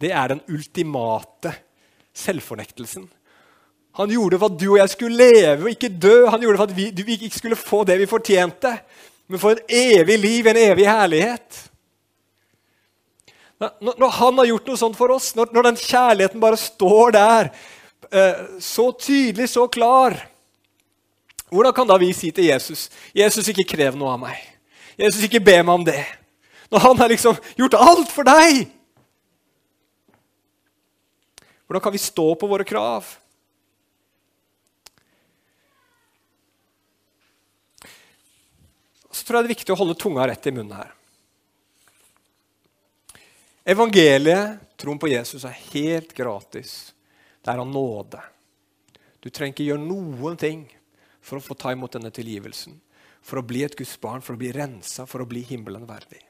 Det 0.00 0.12
er 0.12 0.32
den 0.32 0.42
ultimate 0.52 1.52
selvfornektelsen. 2.16 3.06
Han 3.96 4.12
gjorde 4.12 4.38
for 4.38 4.52
at 4.52 4.58
du 4.60 4.66
og 4.74 4.80
jeg 4.80 4.92
skulle 4.92 5.16
leve 5.16 5.64
og 5.64 5.72
ikke 5.72 5.88
dø. 5.88 6.26
Han 6.28 6.42
gjorde 6.42 6.60
for 6.60 6.68
at 6.68 6.76
vi, 6.76 6.90
vi 6.92 7.16
ikke 7.16 7.38
skulle 7.38 7.56
få 7.56 7.84
det 7.88 7.96
vi 8.00 8.08
fortjente, 8.10 8.74
men 9.26 9.40
få 9.40 9.54
en 9.54 9.64
evig 9.72 10.18
liv, 10.20 10.46
en 10.46 10.60
evig 10.60 10.84
herlighet. 10.88 11.62
Når 13.56 14.12
han 14.18 14.36
har 14.36 14.50
gjort 14.50 14.66
noe 14.68 14.80
sånt 14.80 14.98
for 14.98 15.14
oss, 15.14 15.30
når, 15.36 15.48
når 15.56 15.70
den 15.70 15.78
kjærligheten 15.80 16.42
bare 16.42 16.58
står 16.60 17.14
der, 17.16 17.48
eh, 18.12 18.42
så 18.60 18.90
tydelig, 18.92 19.48
så 19.48 19.66
klar 19.66 20.18
Hvordan 21.46 21.72
kan 21.72 21.86
da 21.86 21.94
vi 22.02 22.08
si 22.10 22.32
til 22.34 22.48
Jesus 22.48 22.88
Jesus, 23.14 23.46
ikke 23.48 23.76
krev 23.76 23.94
noe 23.94 24.16
av 24.16 24.18
meg. 24.18 24.34
Jesus, 24.98 25.22
ikke 25.22 25.38
be 25.40 25.60
meg 25.62 25.74
om 25.78 25.84
det. 25.86 26.02
Når 26.74 26.82
han 26.82 26.98
har 26.98 27.12
liksom 27.12 27.36
gjort 27.54 27.76
alt 27.78 28.10
for 28.10 28.26
deg. 28.26 28.66
Hvordan 31.66 31.82
kan 31.82 31.94
vi 31.94 31.98
stå 31.98 32.26
på 32.34 32.46
våre 32.46 32.64
krav? 32.64 33.06
Så 39.10 39.24
tror 39.24 39.38
jeg 39.38 39.46
det 39.46 39.48
er 39.48 39.54
viktig 39.56 39.74
å 39.74 39.80
holde 39.80 39.98
tunga 39.98 40.26
rett 40.28 40.46
i 40.46 40.52
munnen 40.54 40.76
her. 40.76 40.92
Evangeliet, 43.66 44.60
troen 44.78 45.00
på 45.02 45.10
Jesus, 45.10 45.42
er 45.48 45.56
helt 45.72 46.12
gratis. 46.14 46.92
Det 47.42 47.50
er 47.50 47.62
av 47.62 47.66
nåde. 47.66 48.20
Du 49.18 49.26
trenger 49.30 49.56
ikke 49.56 49.66
gjøre 49.66 49.82
noen 49.82 50.36
ting 50.38 50.60
for 51.18 51.40
å 51.40 51.42
få 51.42 51.56
ta 51.58 51.72
imot 51.74 51.96
denne 51.96 52.12
tilgivelsen. 52.14 52.76
For 53.26 53.40
å 53.40 53.46
bli 53.46 53.64
et 53.66 53.74
Guds 53.74 53.96
barn, 53.98 54.22
for 54.22 54.36
å 54.36 54.38
bli 54.38 54.52
rensa, 54.54 55.08
for 55.10 55.24
å 55.24 55.26
bli 55.26 55.42
himmelen 55.48 55.88
verdig. 55.88 56.20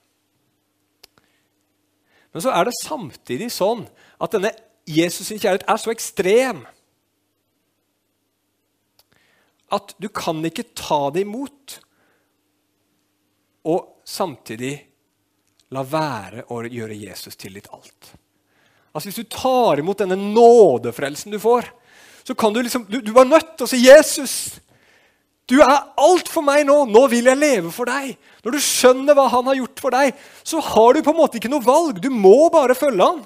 Men 2.33 2.45
så 2.45 2.55
er 2.57 2.69
det 2.69 2.79
samtidig 2.79 3.51
sånn 3.53 3.85
at 4.21 4.33
denne 4.33 4.55
Jesus' 4.87 5.27
sin 5.27 5.41
kjærlighet 5.43 5.67
er 5.69 5.81
så 5.83 5.93
ekstrem 5.93 6.65
at 9.75 9.97
du 9.99 10.07
kan 10.15 10.45
ikke 10.47 10.69
ta 10.79 11.09
det 11.11 11.25
imot 11.27 11.81
og 13.67 14.05
samtidig 14.07 14.77
La 15.75 15.83
være 15.83 16.45
å 16.55 16.61
gjøre 16.63 16.95
Jesus 16.95 17.35
til 17.35 17.57
ditt 17.59 17.67
alt. 17.75 18.13
Altså 18.95 19.09
Hvis 19.09 19.19
du 19.19 19.33
tar 19.35 19.81
imot 19.83 19.99
denne 19.99 20.15
nådefrelsen 20.15 21.35
du 21.35 21.41
får, 21.43 21.67
så 22.23 22.37
kan 22.39 22.55
du 22.55 22.61
liksom 22.63 22.87
Du, 22.87 23.01
du 23.01 23.11
er 23.19 23.27
nødt 23.27 23.57
til 23.57 23.67
å 23.67 23.71
si 23.71 23.83
'Jesus'. 23.83 24.61
Du 25.47 25.61
er 25.63 25.93
alt 25.97 26.29
for 26.29 26.43
meg 26.43 26.65
nå. 26.67 26.85
Nå 26.91 27.07
vil 27.07 27.27
jeg 27.27 27.39
leve 27.39 27.71
for 27.71 27.87
deg. 27.87 28.17
Når 28.43 28.53
du 28.53 28.63
skjønner 28.63 29.15
hva 29.15 29.29
han 29.31 29.47
har 29.47 29.55
gjort 29.55 29.81
for 29.81 29.95
deg, 29.95 30.15
så 30.43 30.59
har 30.61 30.95
du 30.95 31.03
på 31.03 31.13
en 31.15 31.21
måte 31.21 31.39
ikke 31.39 31.51
noe 31.51 31.63
valg. 31.63 32.01
Du 32.03 32.11
må 32.11 32.49
bare 32.51 32.75
følge 32.75 33.07
han. 33.07 33.21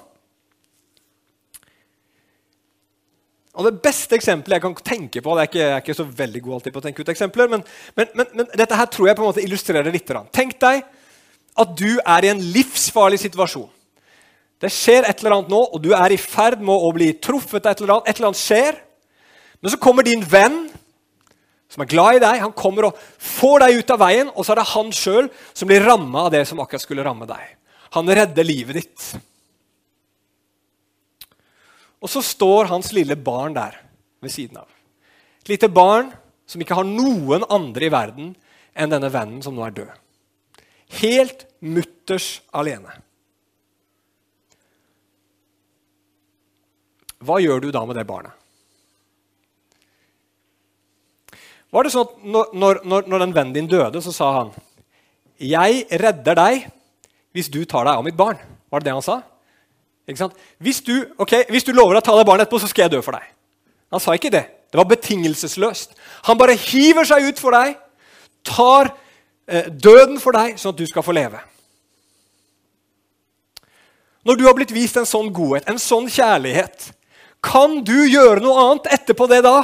Og 3.51 3.67
Det 3.67 3.81
beste 3.83 4.15
eksempelet 4.15 4.57
jeg 4.57 4.63
kan 4.63 4.75
tenke 4.79 5.21
på 5.23 5.33
det 5.35 5.43
er 5.43 5.49
ikke, 5.49 5.59
jeg 5.59 5.75
er 5.75 5.83
ikke 5.83 5.97
så 5.97 6.07
veldig 6.21 6.41
god 6.45 6.53
alltid 6.57 6.73
på 6.73 6.79
å 6.79 6.85
tenke 6.85 7.03
ut 7.03 7.11
eksempler, 7.11 7.49
men, 7.51 7.63
men, 7.99 8.11
men, 8.15 8.29
men 8.39 8.51
dette 8.55 8.77
her 8.79 8.87
tror 8.87 9.09
jeg 9.09 9.17
på 9.17 9.25
en 9.25 9.27
måte 9.27 9.43
illustrerer 9.43 9.91
litt. 9.91 10.13
Tenk 10.31 10.55
deg 10.61 10.85
at 11.59 11.73
du 11.75 11.99
er 11.99 12.25
i 12.25 12.31
en 12.31 12.43
livsfarlig 12.55 13.19
situasjon. 13.25 13.67
Det 14.61 14.69
skjer 14.71 15.07
et 15.09 15.19
eller 15.19 15.35
annet 15.35 15.51
nå, 15.51 15.59
og 15.73 15.81
du 15.83 15.89
er 15.97 16.13
i 16.13 16.19
ferd 16.21 16.61
med 16.61 16.71
å 16.71 16.91
bli 16.95 17.09
truffet. 17.17 17.65
av 17.65 17.73
Et 17.73 17.81
eller 17.81 17.95
annet, 17.95 18.07
et 18.07 18.19
eller 18.19 18.29
annet 18.29 18.41
skjer. 18.41 18.77
Men 19.59 19.73
så 19.73 19.79
kommer 19.81 20.05
din 20.05 20.23
venn, 20.23 20.61
som 21.71 21.83
er 21.83 21.89
glad 21.89 22.19
i 22.19 22.21
deg, 22.21 22.43
han 22.43 22.53
kommer 22.55 22.89
og 22.89 23.01
får 23.17 23.65
deg 23.65 23.81
ut 23.81 23.93
av 23.95 23.99
veien, 24.03 24.31
og 24.31 24.45
så 24.45 24.53
er 24.53 24.61
det 24.61 24.69
han 24.73 24.93
sjøl 24.95 25.27
som 25.51 25.69
blir 25.69 25.83
ramma 25.85 26.27
av 26.27 26.31
det 26.35 26.43
som 26.47 26.61
akkurat 26.61 26.83
skulle 26.83 27.05
ramme 27.05 27.27
deg. 27.29 27.43
Han 27.97 28.07
redder 28.07 28.47
livet 28.47 28.79
ditt. 28.79 29.09
Og 32.01 32.09
så 32.09 32.23
står 32.25 32.71
hans 32.71 32.91
lille 32.95 33.15
barn 33.15 33.55
der 33.55 33.77
ved 34.21 34.33
siden 34.33 34.57
av. 34.61 34.69
Et 35.41 35.53
lite 35.53 35.69
barn 35.69 36.11
som 36.49 36.61
ikke 36.61 36.77
har 36.77 36.87
noen 36.87 37.45
andre 37.49 37.87
i 37.87 37.93
verden 37.93 38.33
enn 38.73 38.91
denne 38.91 39.11
vennen 39.13 39.41
som 39.45 39.55
nå 39.55 39.63
er 39.67 39.77
død. 39.77 39.93
Helt 41.01 41.45
mutters 41.61 42.41
alene. 42.51 42.91
Hva 47.21 47.37
gjør 47.41 47.61
du 47.61 47.69
da 47.73 47.83
med 47.85 47.99
det 47.99 48.07
barnet? 48.09 48.33
Var 51.71 51.85
det 51.85 51.93
sånn 51.93 52.07
at 52.09 52.23
når, 52.27 52.81
når, 52.83 53.07
når 53.07 53.23
den 53.23 53.35
vennen 53.35 53.55
din 53.55 53.69
døde, 53.71 54.01
så 54.03 54.11
sa 54.11 54.31
han 54.39 54.49
'Jeg 55.39 55.87
redder 56.01 56.35
deg 56.35 56.67
hvis 57.31 57.49
du 57.49 57.63
tar 57.65 57.85
deg 57.85 57.95
av 57.95 58.03
mitt 58.03 58.17
barn'. 58.17 58.41
Var 58.69 58.79
det 58.79 58.85
det 58.85 58.93
han 58.93 59.05
sa? 59.05 59.21
Hvis 60.61 60.81
du, 60.85 60.95
okay, 61.21 61.45
hvis 61.49 61.67
du 61.67 61.71
lover 61.75 61.99
å 61.99 62.03
ta 62.03 62.15
deg 62.17 62.27
barnet 62.27 62.47
etterpå, 62.47 62.59
så 62.63 62.69
skal 62.71 62.87
jeg 62.87 62.95
dø 62.95 63.03
for 63.05 63.17
deg. 63.17 63.29
Han 63.91 64.03
sa 64.03 64.15
ikke 64.15 64.31
det. 64.33 64.43
Det 64.71 64.79
var 64.79 64.87
betingelsesløst. 64.87 65.95
Han 66.27 66.39
bare 66.39 66.55
hiver 66.55 67.07
seg 67.07 67.27
ut 67.27 67.39
for 67.41 67.55
deg, 67.55 67.75
tar 68.47 68.93
Eh, 69.51 69.67
døden 69.67 70.19
for 70.21 70.35
deg, 70.35 70.55
sånn 70.59 70.71
at 70.71 70.79
du 70.79 70.87
skal 70.87 71.03
få 71.03 71.15
leve. 71.15 71.39
Når 74.23 74.37
du 74.37 74.45
har 74.45 74.55
blitt 74.55 74.71
vist 74.71 74.95
en 75.01 75.09
sånn 75.09 75.31
godhet, 75.33 75.65
en 75.67 75.81
sånn 75.81 76.07
kjærlighet, 76.11 76.91
kan 77.43 77.79
du 77.83 77.97
gjøre 78.05 78.43
noe 78.43 78.67
annet 78.67 78.91
etterpå 78.99 79.25
det 79.27 79.41
da 79.43 79.57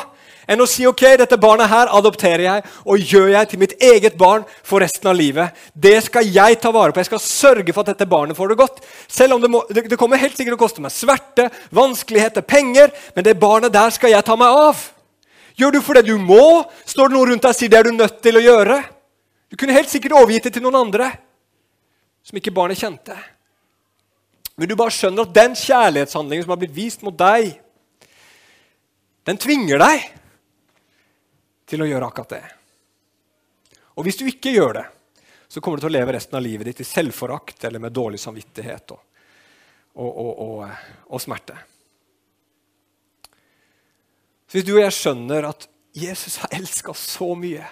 enn 0.47 0.63
å 0.63 0.67
si 0.69 0.85
ok, 0.87 1.03
dette 1.19 1.37
barnet 1.39 1.69
her 1.69 1.91
adopterer 1.97 2.43
jeg 2.45 2.65
og 2.87 3.03
gjør 3.11 3.29
jeg 3.33 3.51
til 3.51 3.61
mitt 3.61 3.75
eget 3.83 4.17
barn 4.19 4.45
for 4.65 4.81
resten 4.83 5.11
av 5.11 5.17
livet. 5.19 5.55
Det 5.73 5.97
skal 6.07 6.27
jeg 6.31 6.59
ta 6.63 6.71
vare 6.73 6.95
på. 6.95 7.03
Jeg 7.03 7.09
skal 7.11 7.23
sørge 7.23 7.75
for 7.75 7.83
at 7.83 7.93
dette 7.93 8.09
barnet 8.09 8.37
får 8.37 8.53
det 8.53 8.59
godt. 8.61 8.83
Selv 9.11 9.35
om 9.35 9.43
det, 9.43 9.51
må, 9.51 9.63
det, 9.69 9.85
det 9.91 9.99
kommer 9.99 10.21
helt 10.21 10.37
sikkert 10.39 10.57
å 10.57 10.61
koste 10.63 10.83
meg 10.83 10.95
sverte, 10.95 11.49
vanskeligheter, 11.75 12.45
penger, 12.47 12.93
men 13.15 13.27
det 13.27 13.37
barnet 13.41 13.75
der 13.75 13.91
skal 13.93 14.15
jeg 14.15 14.25
ta 14.27 14.39
meg 14.39 14.63
av. 14.65 14.87
Gjør 15.57 15.73
du 15.73 15.81
for 15.81 15.97
det 15.97 16.07
du 16.07 16.15
må? 16.21 16.63
Står 16.87 17.09
det 17.09 17.17
noe 17.17 17.31
rundt 17.31 17.43
deg 17.43 17.53
og 17.53 17.59
sier 17.59 17.73
det 17.73 17.79
er 17.81 17.89
du 17.89 17.97
nødt 17.97 18.19
til 18.23 18.39
å 18.39 18.45
gjøre? 18.45 18.81
Du 19.51 19.55
kunne 19.59 19.75
helt 19.75 19.91
sikkert 19.91 20.15
overgitt 20.19 20.47
det 20.47 20.57
til 20.57 20.63
noen 20.65 20.85
andre 20.87 21.11
som 22.27 22.37
ikke 22.39 22.51
barnet 22.55 22.79
kjente. 22.79 23.15
Men 24.57 24.69
du 24.69 24.75
bare 24.75 24.93
skjønner 24.93 25.27
at 25.27 25.35
den 25.35 25.55
kjærlighetshandlingen 25.55 26.45
som 26.45 26.53
har 26.53 26.59
blitt 26.59 26.75
vist 26.75 27.03
mot 27.05 27.15
deg, 27.15 27.53
den 29.27 29.39
tvinger 29.39 29.79
deg 29.79 30.05
til 31.67 31.83
å 31.83 31.87
gjøre 31.89 32.07
akkurat 32.07 32.35
det. 32.37 32.43
Og 33.97 34.05
hvis 34.07 34.19
du 34.19 34.27
ikke 34.29 34.53
gjør 34.53 34.77
det, 34.79 34.85
så 35.47 35.61
kommer 35.63 35.79
du 35.79 35.85
til 35.85 35.91
å 35.91 35.97
leve 35.97 36.15
resten 36.15 36.37
av 36.37 36.43
livet 36.43 36.69
ditt 36.69 36.83
i 36.83 36.87
selvforakt 36.87 37.63
eller 37.67 37.81
med 37.83 37.95
dårlig 37.95 38.19
samvittighet 38.19 38.93
og, 38.95 39.01
og, 39.95 40.31
og, 40.43 40.85
og 41.07 41.23
smerte. 41.23 41.55
Så 44.47 44.59
hvis 44.59 44.67
du 44.67 44.75
og 44.77 44.83
jeg 44.83 44.95
skjønner 44.95 45.49
at 45.49 45.67
Jesus 45.97 46.37
har 46.43 46.53
elska 46.55 46.93
oss 46.93 47.03
så 47.17 47.31
mye 47.35 47.65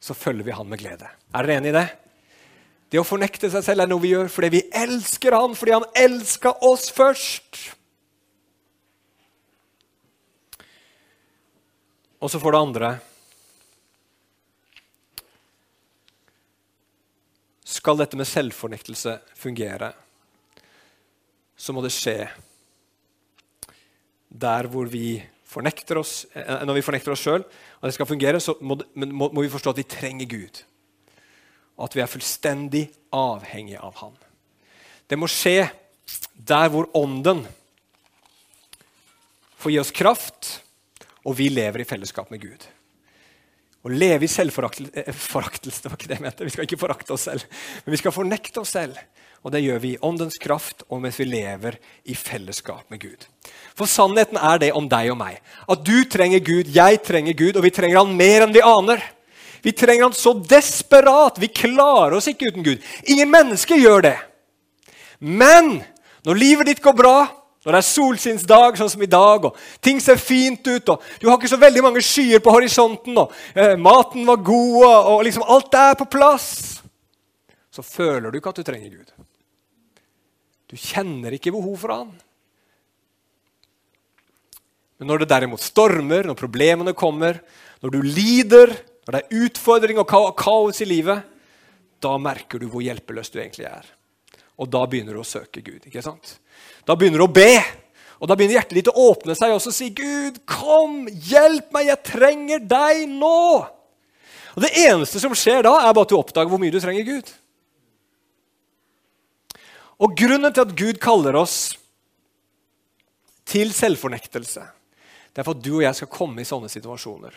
så 0.00 0.14
følger 0.14 0.46
vi 0.46 0.54
han 0.54 0.68
med 0.68 0.80
glede. 0.80 1.08
Er 1.34 1.44
dere 1.44 1.58
enig 1.60 1.72
i 1.72 1.76
det? 1.76 1.88
Det 2.88 3.00
å 3.00 3.06
fornekte 3.06 3.50
seg 3.52 3.64
selv 3.66 3.84
er 3.84 3.90
noe 3.90 4.00
vi 4.00 4.14
gjør 4.14 4.30
fordi 4.32 4.52
vi 4.54 4.62
elsker 4.72 5.36
han, 5.36 5.56
fordi 5.58 5.74
han 5.74 5.88
elska 5.98 6.54
oss 6.64 6.88
først. 6.94 7.58
Og 12.18 12.30
så 12.30 12.40
for 12.42 12.54
det 12.54 12.60
andre 12.62 12.90
Skal 17.68 17.98
dette 18.00 18.16
med 18.16 18.26
selvfornektelse 18.26 19.12
fungere, 19.36 19.92
så 21.52 21.74
må 21.76 21.82
det 21.84 21.92
skje 21.92 22.24
der 24.28 24.66
hvor 24.72 24.88
vi 24.88 25.20
fornekter 25.48 26.00
oss, 26.00 26.26
når 26.34 26.78
vi 26.78 26.84
fornekter 26.84 27.12
oss 27.12 27.22
sjøl, 27.24 27.44
og 27.44 27.86
det 27.86 27.94
skal 27.94 28.08
fungere, 28.08 28.40
så 28.40 28.56
må, 28.60 28.78
må, 28.96 29.28
må, 29.28 29.44
vi 29.44 29.52
forstå 29.52 29.72
at 29.72 29.80
vi 29.82 29.86
trenger 29.88 30.28
Gud. 30.32 30.62
og 31.76 31.84
at 31.86 31.94
vi 31.94 32.02
er 32.02 32.10
fullstendig 32.10 32.82
avhengige 33.14 33.78
av 33.78 33.94
Han. 34.00 34.16
Det 35.06 35.18
må 35.18 35.28
skje 35.30 35.68
der 36.34 36.72
hvor 36.72 36.88
Ånden 36.96 37.44
får 39.58 39.70
gi 39.70 39.78
oss 39.78 39.94
kraft, 39.94 40.50
og 41.28 41.36
vi 41.36 41.50
lever 41.52 41.84
i 41.84 41.88
fellesskap 41.88 42.32
med 42.32 42.40
Gud. 42.40 42.64
Å 43.84 43.92
leve 43.92 44.26
i 44.26 44.30
selvforaktelse 44.30 44.98
eh, 45.04 45.82
Det 45.84 45.90
var 45.90 45.98
ikke 45.98 46.10
det 46.10 46.16
jeg 46.16 46.24
mente. 46.24 46.46
Vi 46.46 46.54
skal 46.54 46.66
ikke 46.66 46.80
forakte 46.80 47.14
oss 47.14 47.28
selv, 47.28 47.44
men 47.84 47.94
vi 47.94 48.00
skal 48.00 48.14
fornekte 48.14 48.62
oss 48.64 48.72
selv. 48.74 48.98
Og 49.46 49.52
det 49.54 49.62
gjør 49.62 49.78
vi 49.84 49.92
i 49.94 50.00
åndens 50.02 50.38
kraft 50.42 50.82
og 50.88 51.04
mens 51.04 51.18
vi 51.20 51.28
lever 51.28 51.76
i 52.10 52.16
fellesskap 52.18 52.88
med 52.90 53.04
Gud. 53.04 53.28
For 53.78 53.86
sannheten 53.86 54.40
er 54.40 54.58
det 54.58 54.72
om 54.74 54.88
deg 54.90 55.12
og 55.12 55.20
meg. 55.20 55.38
At 55.70 55.84
du 55.86 56.02
trenger 56.10 56.42
Gud, 56.42 56.72
jeg 56.74 56.98
trenger 57.06 57.38
Gud, 57.38 57.54
og 57.54 57.62
vi 57.62 57.72
trenger 57.74 58.00
Han 58.00 58.16
mer 58.18 58.48
enn 58.48 58.56
vi 58.56 58.64
aner. 58.66 59.04
Vi 59.62 59.70
trenger 59.72 60.08
Han 60.08 60.16
så 60.16 60.34
desperat. 60.34 61.38
Vi 61.38 61.52
klarer 61.54 62.18
oss 62.18 62.26
ikke 62.30 62.50
uten 62.50 62.66
Gud. 62.66 62.82
Ingen 63.06 63.30
mennesker 63.30 63.78
gjør 63.78 64.08
det. 64.10 64.16
Men 65.22 65.78
når 66.26 66.42
livet 66.42 66.72
ditt 66.72 66.82
går 66.82 66.98
bra, 66.98 67.16
når 67.68 67.74
det 67.76 67.80
er 67.82 67.84
solskinnsdag, 67.84 68.78
sånn 68.80 68.88
som 68.88 69.02
i 69.04 69.10
dag, 69.12 69.44
og 69.44 69.56
ting 69.84 69.98
ser 70.00 70.16
fint 70.16 70.64
ut, 70.64 70.88
og 70.88 71.02
du 71.20 71.26
har 71.28 71.36
ikke 71.36 71.50
så 71.52 71.58
veldig 71.60 71.82
mange 71.84 72.00
skyer 72.00 72.40
på 72.40 72.54
horisonten, 72.54 73.18
og 73.20 73.34
eh, 73.52 73.74
maten 73.76 74.24
var 74.24 74.40
god, 74.40 74.76
og, 74.86 75.18
liksom 75.26 75.44
alt 75.44 75.76
er 75.76 75.98
på 76.00 76.06
plass, 76.08 76.46
så 77.68 77.84
føler 77.84 78.32
du 78.32 78.38
ikke 78.38 78.54
at 78.54 78.62
du 78.62 78.64
trenger 78.64 78.94
Gud. 78.94 79.12
Du 80.72 80.80
kjenner 80.80 81.36
ikke 81.36 81.52
behov 81.52 81.76
for 81.82 81.92
Han. 81.92 82.16
Men 84.96 85.12
når 85.12 85.22
det 85.22 85.30
derimot 85.34 85.60
stormer, 85.60 86.24
når 86.24 86.40
problemene 86.40 86.96
kommer, 86.96 87.42
når 87.84 87.94
du 87.98 88.00
lider, 88.00 88.72
når 89.04 89.18
det 89.18 89.20
er 89.20 89.44
utfordring 89.44 90.00
og 90.00 90.08
kaos 90.40 90.80
i 90.80 90.88
livet, 90.88 91.20
da 92.00 92.16
merker 92.16 92.64
du 92.64 92.70
hvor 92.72 92.80
hjelpeløs 92.80 93.28
du 93.28 93.42
egentlig 93.42 93.68
er. 93.68 93.92
Og 94.58 94.70
da 94.70 94.82
begynner 94.90 95.14
du 95.14 95.22
å 95.22 95.26
søke 95.26 95.62
Gud. 95.62 95.86
ikke 95.86 96.02
sant? 96.02 96.38
Da 96.86 96.96
begynner 96.98 97.22
du 97.22 97.28
å 97.28 97.32
be. 97.32 97.60
Og 98.18 98.26
da 98.26 98.34
begynner 98.34 98.58
hjertet 98.58 98.78
ditt 98.80 98.90
å 98.90 99.10
åpne 99.12 99.36
seg 99.38 99.54
og 99.54 99.62
si, 99.62 99.90
'Gud, 99.94 100.40
kom, 100.46 101.06
hjelp 101.06 101.70
meg, 101.72 101.86
jeg 101.86 102.02
trenger 102.02 102.58
deg 102.58 103.04
nå.' 103.08 103.66
Og 104.56 104.62
Det 104.64 104.72
eneste 104.74 105.20
som 105.22 105.34
skjer 105.38 105.62
da, 105.62 105.76
er 105.86 105.94
bare 105.94 106.02
at 106.02 106.10
du 106.10 106.16
oppdager 106.18 106.50
hvor 106.50 106.58
mye 106.58 106.74
du 106.74 106.80
trenger 106.82 107.06
Gud. 107.06 107.28
Og 110.02 110.16
Grunnen 110.18 110.52
til 110.52 110.64
at 110.66 110.74
Gud 110.74 110.98
kaller 110.98 111.38
oss 111.38 111.76
til 113.46 113.70
selvfornektelse, 113.72 114.64
det 115.30 115.38
er 115.42 115.46
for 115.46 115.54
at 115.54 115.62
du 115.62 115.76
og 115.76 115.84
jeg 115.84 115.94
skal 115.94 116.10
komme 116.10 116.42
i 116.42 116.48
sånne 116.48 116.70
situasjoner 116.72 117.36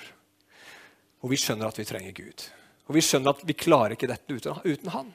hvor 1.22 1.30
vi 1.30 1.38
skjønner 1.38 1.70
at 1.70 1.78
vi 1.78 1.86
trenger 1.86 2.16
Gud. 2.18 2.44
Og 2.90 2.96
vi 2.98 3.04
skjønner 3.06 3.36
at 3.36 3.44
vi 3.46 3.54
klarer 3.54 3.94
ikke 3.94 4.10
dette 4.10 4.34
uten, 4.34 4.58
uten 4.66 4.90
Han. 4.90 5.12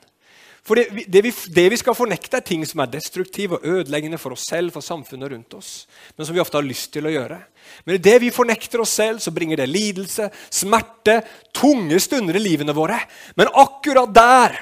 For 0.67 0.75
det, 0.75 1.07
det, 1.07 1.23
vi, 1.23 1.31
det, 1.55 1.69
vi, 1.71 1.79
skal 1.79 1.95
fornekte, 1.95 2.41
er 2.41 2.47
ting 2.47 2.65
som 2.67 2.83
er 2.83 2.91
destruktive 2.91 3.61
og 3.61 3.67
ødeleggende 3.71 4.19
for 4.19 4.35
oss 4.35 4.49
selv 4.51 4.75
for 4.75 4.83
samfunnet 4.83 5.31
rundt 5.31 5.55
oss. 5.55 5.73
Men 6.17 6.27
som 6.27 6.35
vi 6.35 6.43
ofte 6.43 6.59
har 6.59 6.67
lyst 6.67 6.91
til 6.97 7.07
å 7.07 7.13
gjøre. 7.13 7.39
Men 7.87 7.99
i 7.99 8.03
det 8.03 8.17
vi 8.25 8.33
fornekter 8.35 8.83
oss 8.83 8.97
selv, 8.99 9.23
så 9.23 9.31
bringer 9.35 9.63
det 9.63 9.69
lidelse, 9.71 10.27
smerte, 10.51 11.21
tunge 11.55 12.01
stunder 12.03 12.39
i 12.39 12.43
livene 12.43 12.75
våre. 12.75 12.99
Men 13.39 13.53
akkurat 13.55 14.11
der 14.17 14.59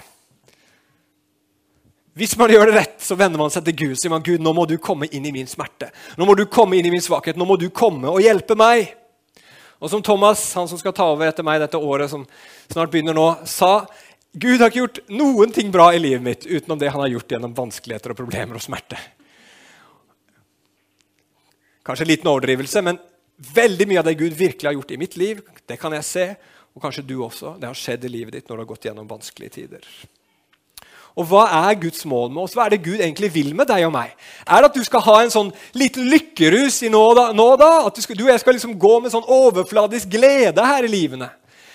hvis 2.15 2.37
man 2.39 2.53
gjør 2.53 2.71
det 2.71 2.77
rett, 2.77 2.99
så 3.03 3.17
vender 3.19 3.41
man 3.41 3.51
seg 3.51 3.65
til 3.67 3.75
Gud 3.75 3.95
og 3.97 3.99
sier 3.99 4.13
man, 4.13 4.23
Gud, 4.23 4.43
nå 4.45 4.53
må 4.55 4.69
du 4.71 4.77
komme 4.79 5.09
inn 5.11 5.25
i 5.27 5.33
min 5.35 5.49
smerte. 5.51 5.89
Nå 6.15 6.29
må 6.29 6.37
du 6.39 6.45
komme 6.47 6.77
inn 6.79 6.87
i 6.87 6.93
min 6.93 7.03
svakhet. 7.03 7.35
Nå 7.35 7.49
må 7.49 7.57
du 7.59 7.67
komme 7.75 8.13
og 8.13 8.23
hjelpe 8.23 8.55
meg. 8.55 8.93
Og 9.83 9.91
som 9.91 10.03
Thomas, 10.05 10.45
han 10.55 10.69
som 10.71 10.79
skal 10.79 10.95
ta 10.95 11.09
over 11.11 11.27
etter 11.27 11.45
meg 11.45 11.59
dette 11.61 11.81
året, 11.81 12.13
som 12.13 12.23
snart 12.71 12.93
begynner 12.93 13.17
nå, 13.19 13.27
sa 13.51 13.83
Gud 14.35 14.59
har 14.59 14.71
ikke 14.71 14.81
gjort 14.81 15.03
noen 15.15 15.53
ting 15.55 15.71
bra 15.71 15.93
i 15.95 16.01
livet 16.03 16.23
mitt 16.25 16.47
utenom 16.47 16.79
det 16.81 16.91
han 16.91 17.05
har 17.05 17.13
gjort 17.13 17.37
gjennom 17.37 17.53
vanskeligheter 17.55 18.11
og 18.11 18.19
problemer 18.19 18.59
og 18.59 18.65
smerte. 18.65 18.99
Kanskje 21.87 22.07
en 22.07 22.11
liten 22.11 22.31
overdrivelse, 22.33 22.83
men 22.83 22.99
veldig 23.55 23.87
mye 23.91 24.01
av 24.01 24.09
det 24.09 24.17
Gud 24.19 24.35
virkelig 24.35 24.67
har 24.67 24.75
gjort 24.75 24.91
i 24.91 24.99
mitt 24.99 25.15
liv, 25.21 25.45
det 25.69 25.79
kan 25.79 25.95
jeg 25.95 26.09
se, 26.09 26.27
og 26.75 26.83
kanskje 26.83 27.07
du 27.07 27.21
også, 27.23 27.55
det 27.61 27.71
har 27.71 27.79
skjedd 27.79 28.09
i 28.09 28.11
livet 28.11 28.35
ditt 28.35 28.49
når 28.49 28.57
du 28.57 28.65
har 28.65 28.71
gått 28.73 28.89
gjennom 28.89 29.07
vanskelige 29.11 29.55
tider. 29.61 29.87
Og 31.15 31.29
hva 31.31 31.45
er 31.69 31.79
Guds 31.79 32.03
mål 32.11 32.33
med 32.35 32.43
oss? 32.43 32.57
Hva 32.59 32.65
er 32.67 32.75
det 32.75 32.83
Gud 32.83 32.99
egentlig 32.99 33.31
vil 33.37 33.53
med 33.55 33.69
deg 33.71 33.85
og 33.87 33.93
meg? 33.95 34.17
Er 34.43 34.65
det 34.65 34.73
at 34.73 34.79
du 34.81 34.83
skal 34.83 35.05
ha 35.07 35.21
en 35.23 35.31
sånn 35.31 35.53
liten 35.79 36.09
lykkerus 36.11 36.81
i 36.83 36.91
nå 36.91 37.05
da? 37.15 37.29
Nå 37.37 37.47
da? 37.61 37.71
At 37.87 37.95
du, 37.95 38.03
skal, 38.03 38.19
du 38.19 38.25
og 38.25 38.33
jeg 38.33 38.43
skal 38.43 38.59
liksom 38.59 38.75
gå 38.83 38.97
med 39.05 39.15
sånn 39.15 39.29
overfladisk 39.31 40.11
glede 40.11 40.67
her 40.67 40.89
i 40.89 40.91
livene? 40.91 41.31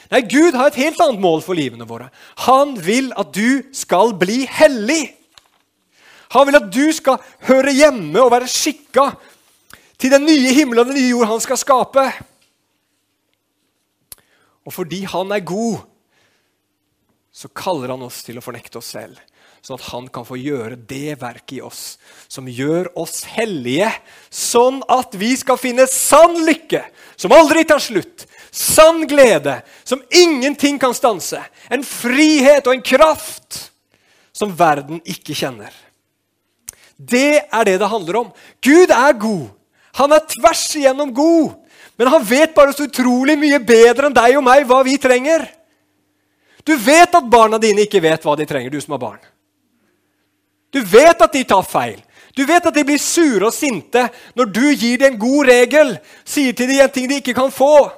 Nei, 0.10 0.24
Gud 0.26 0.58
har 0.58 0.72
et 0.72 0.80
helt 0.82 1.00
annet 1.04 1.22
mål 1.22 1.44
for 1.46 1.58
livene 1.58 1.86
våre. 1.86 2.10
Han 2.48 2.74
vil 2.82 3.12
at 3.20 3.30
du 3.36 3.62
skal 3.76 4.16
bli 4.18 4.42
hellig. 4.50 5.04
Han 6.34 6.48
vil 6.50 6.58
at 6.58 6.70
du 6.74 6.86
skal 6.94 7.22
høre 7.46 7.74
hjemme 7.74 8.22
og 8.22 8.32
være 8.34 8.50
skikka 8.50 9.12
til 10.00 10.14
den 10.14 10.26
nye 10.26 10.54
himmelen 10.56 10.82
og 10.82 10.90
den 10.90 10.98
nye 10.98 11.14
jord 11.14 11.30
han 11.30 11.44
skal 11.44 11.62
skape. 11.62 12.06
Og 14.66 14.74
fordi 14.74 15.04
han 15.10 15.34
er 15.34 15.46
god, 15.46 15.82
så 17.34 17.50
kaller 17.54 17.94
han 17.94 18.06
oss 18.06 18.24
til 18.26 18.38
å 18.38 18.44
fornekte 18.44 18.82
oss 18.82 18.92
selv. 18.98 19.18
Sånn 19.62 19.76
at 19.76 19.90
han 19.92 20.08
kan 20.14 20.26
få 20.26 20.38
gjøre 20.40 20.78
det 20.88 21.18
verket 21.20 21.58
i 21.58 21.64
oss 21.66 21.98
som 22.32 22.48
gjør 22.48 22.92
oss 23.00 23.26
hellige. 23.28 23.90
Sånn 24.32 24.80
at 24.90 25.18
vi 25.20 25.34
skal 25.38 25.60
finne 25.60 25.86
sann 25.92 26.38
lykke 26.48 26.86
som 27.20 27.34
aldri 27.36 27.66
tar 27.68 27.84
slutt 27.84 28.26
sann 28.52 29.08
glede 29.08 29.62
som 29.84 30.02
ingenting 30.10 30.80
kan 30.80 30.94
stanse. 30.94 31.42
En 31.70 31.84
frihet 31.86 32.68
og 32.68 32.74
en 32.74 32.86
kraft 32.86 33.70
som 34.34 34.54
verden 34.56 35.02
ikke 35.06 35.36
kjenner. 35.38 35.72
Det 37.00 37.46
er 37.48 37.64
det 37.66 37.78
det 37.80 37.90
handler 37.90 38.22
om. 38.26 38.32
Gud 38.62 38.92
er 38.92 39.14
god. 39.20 39.48
Han 40.00 40.12
er 40.12 40.28
tvers 40.28 40.66
igjennom 40.76 41.14
god. 41.14 41.56
Men 42.00 42.08
han 42.08 42.24
vet 42.24 42.56
bare 42.56 42.74
så 42.74 42.88
utrolig 42.88 43.36
mye 43.40 43.60
bedre 43.60 44.08
enn 44.08 44.16
deg 44.16 44.38
og 44.40 44.44
meg 44.46 44.68
hva 44.68 44.82
vi 44.88 44.96
trenger. 45.02 45.44
Du 46.64 46.76
vet 46.80 47.16
at 47.16 47.32
barna 47.32 47.60
dine 47.60 47.84
ikke 47.84 48.02
vet 48.04 48.24
hva 48.24 48.36
de 48.40 48.46
trenger, 48.48 48.72
du 48.72 48.80
som 48.80 48.96
har 48.96 49.02
barn. 49.02 49.20
Du 50.72 50.80
vet 50.86 51.22
at 51.22 51.34
de 51.34 51.44
tar 51.44 51.66
feil. 51.66 51.98
Du 52.38 52.46
vet 52.48 52.66
at 52.66 52.76
de 52.76 52.86
blir 52.86 53.02
sure 53.02 53.50
og 53.50 53.56
sinte 53.56 54.06
når 54.38 54.52
du 54.54 54.66
gir 54.70 55.00
dem 55.02 55.16
en 55.16 55.20
god 55.20 55.50
regel, 55.50 55.96
sier 56.24 56.54
til 56.56 56.70
dem 56.70 56.84
en 56.86 56.94
ting 56.94 57.10
de 57.10 57.18
ikke 57.20 57.36
kan 57.36 57.52
få. 57.52 57.90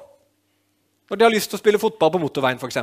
Når 1.12 1.19
de 1.19 1.26
har 1.26 1.34
lyst 1.34 1.50
til 1.52 1.58
å 1.58 1.60
spille 1.60 1.80
fotball 1.80 2.13
på 2.13 2.19
motorveien, 2.24 2.56
f.eks. 2.56 2.78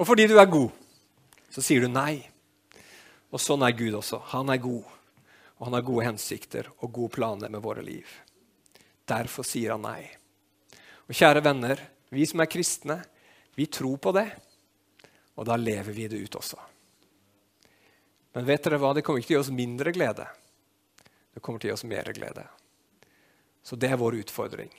Og 0.00 0.08
fordi 0.08 0.24
du 0.30 0.38
er 0.40 0.48
god, 0.48 0.70
så 1.52 1.60
sier 1.60 1.84
du 1.84 1.90
nei. 1.92 2.22
Og 3.28 3.42
sånn 3.44 3.66
er 3.66 3.74
Gud 3.76 3.98
også. 3.98 4.22
Han 4.30 4.48
er 4.48 4.62
god, 4.64 4.86
og 5.58 5.66
han 5.68 5.76
har 5.76 5.84
gode 5.84 6.06
hensikter 6.06 6.70
og 6.78 6.88
gode 6.88 7.12
planer 7.18 7.52
med 7.52 7.60
våre 7.60 7.84
liv. 7.84 8.08
Derfor 9.04 9.44
sier 9.44 9.74
han 9.74 9.84
nei. 9.84 10.06
Og 11.04 11.12
kjære 11.12 11.44
venner, 11.44 11.84
vi 12.16 12.24
som 12.32 12.40
er 12.40 12.48
kristne, 12.48 12.96
vi 13.60 13.68
tror 13.68 14.00
på 14.00 14.14
det, 14.16 14.24
og 15.36 15.50
da 15.52 15.60
lever 15.60 15.92
vi 15.92 16.08
det 16.08 16.24
ut 16.24 16.40
også. 16.40 16.64
Men 18.32 18.48
vet 18.48 18.64
dere 18.64 18.80
hva? 18.80 18.96
Det 18.96 19.04
kommer 19.04 19.20
ikke 19.20 19.34
til 19.34 19.36
å 19.36 19.42
gi 19.42 19.44
oss 19.44 19.52
mindre 19.52 19.92
glede. 19.92 20.32
Det 21.36 21.44
kommer 21.44 21.60
til 21.60 21.68
å 21.68 21.74
gi 21.74 21.80
oss 21.82 21.88
mer 21.92 22.08
glede. 22.16 22.48
Så 23.62 23.78
det 23.78 23.90
er 23.92 24.00
vår 24.00 24.20
utfordring. 24.22 24.70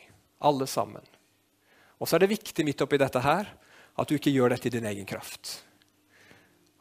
Alle 0.44 0.68
sammen. 0.68 1.04
Og 2.00 2.10
så 2.10 2.18
er 2.18 2.26
det 2.26 2.34
viktig 2.34 2.66
midt 2.68 2.82
oppi 2.84 3.00
dette 3.00 3.22
her 3.24 3.48
at 3.94 4.10
du 4.10 4.18
ikke 4.18 4.34
gjør 4.34 4.56
dette 4.56 4.68
i 4.68 4.74
din 4.74 4.88
egen 4.90 5.08
kraft. 5.08 5.62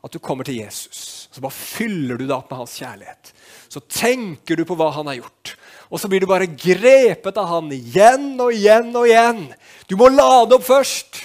At 0.02 0.10
du 0.10 0.18
kommer 0.18 0.42
til 0.46 0.58
Jesus, 0.58 1.28
så 1.30 1.42
bare 1.44 1.54
fyller 1.54 2.18
du 2.18 2.24
deg 2.24 2.34
opp 2.34 2.50
med 2.50 2.58
hans 2.64 2.74
kjærlighet. 2.80 3.30
Så 3.70 3.84
tenker 3.86 4.58
du 4.58 4.64
på 4.66 4.74
hva 4.78 4.88
han 4.96 5.06
har 5.06 5.20
gjort. 5.20 5.52
Og 5.92 6.00
så 6.00 6.08
blir 6.10 6.24
du 6.24 6.26
bare 6.26 6.48
grepet 6.50 7.38
av 7.38 7.50
han 7.52 7.68
igjen 7.76 8.32
og 8.42 8.50
igjen 8.56 8.90
og 8.96 9.06
igjen. 9.06 9.44
Du 9.86 9.94
må 10.00 10.08
lade 10.10 10.56
opp 10.56 10.64
først. 10.66 11.20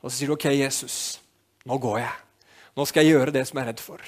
Og 0.00 0.08
så 0.08 0.14
sier 0.16 0.30
du 0.30 0.36
OK, 0.38 0.46
Jesus, 0.54 1.18
nå 1.68 1.76
går 1.82 2.00
jeg. 2.00 2.14
Nå 2.78 2.86
skal 2.88 3.04
jeg 3.04 3.16
gjøre 3.16 3.34
det 3.34 3.44
som 3.48 3.58
jeg 3.58 3.66
er 3.66 3.70
redd 3.74 3.82
for. 3.82 4.00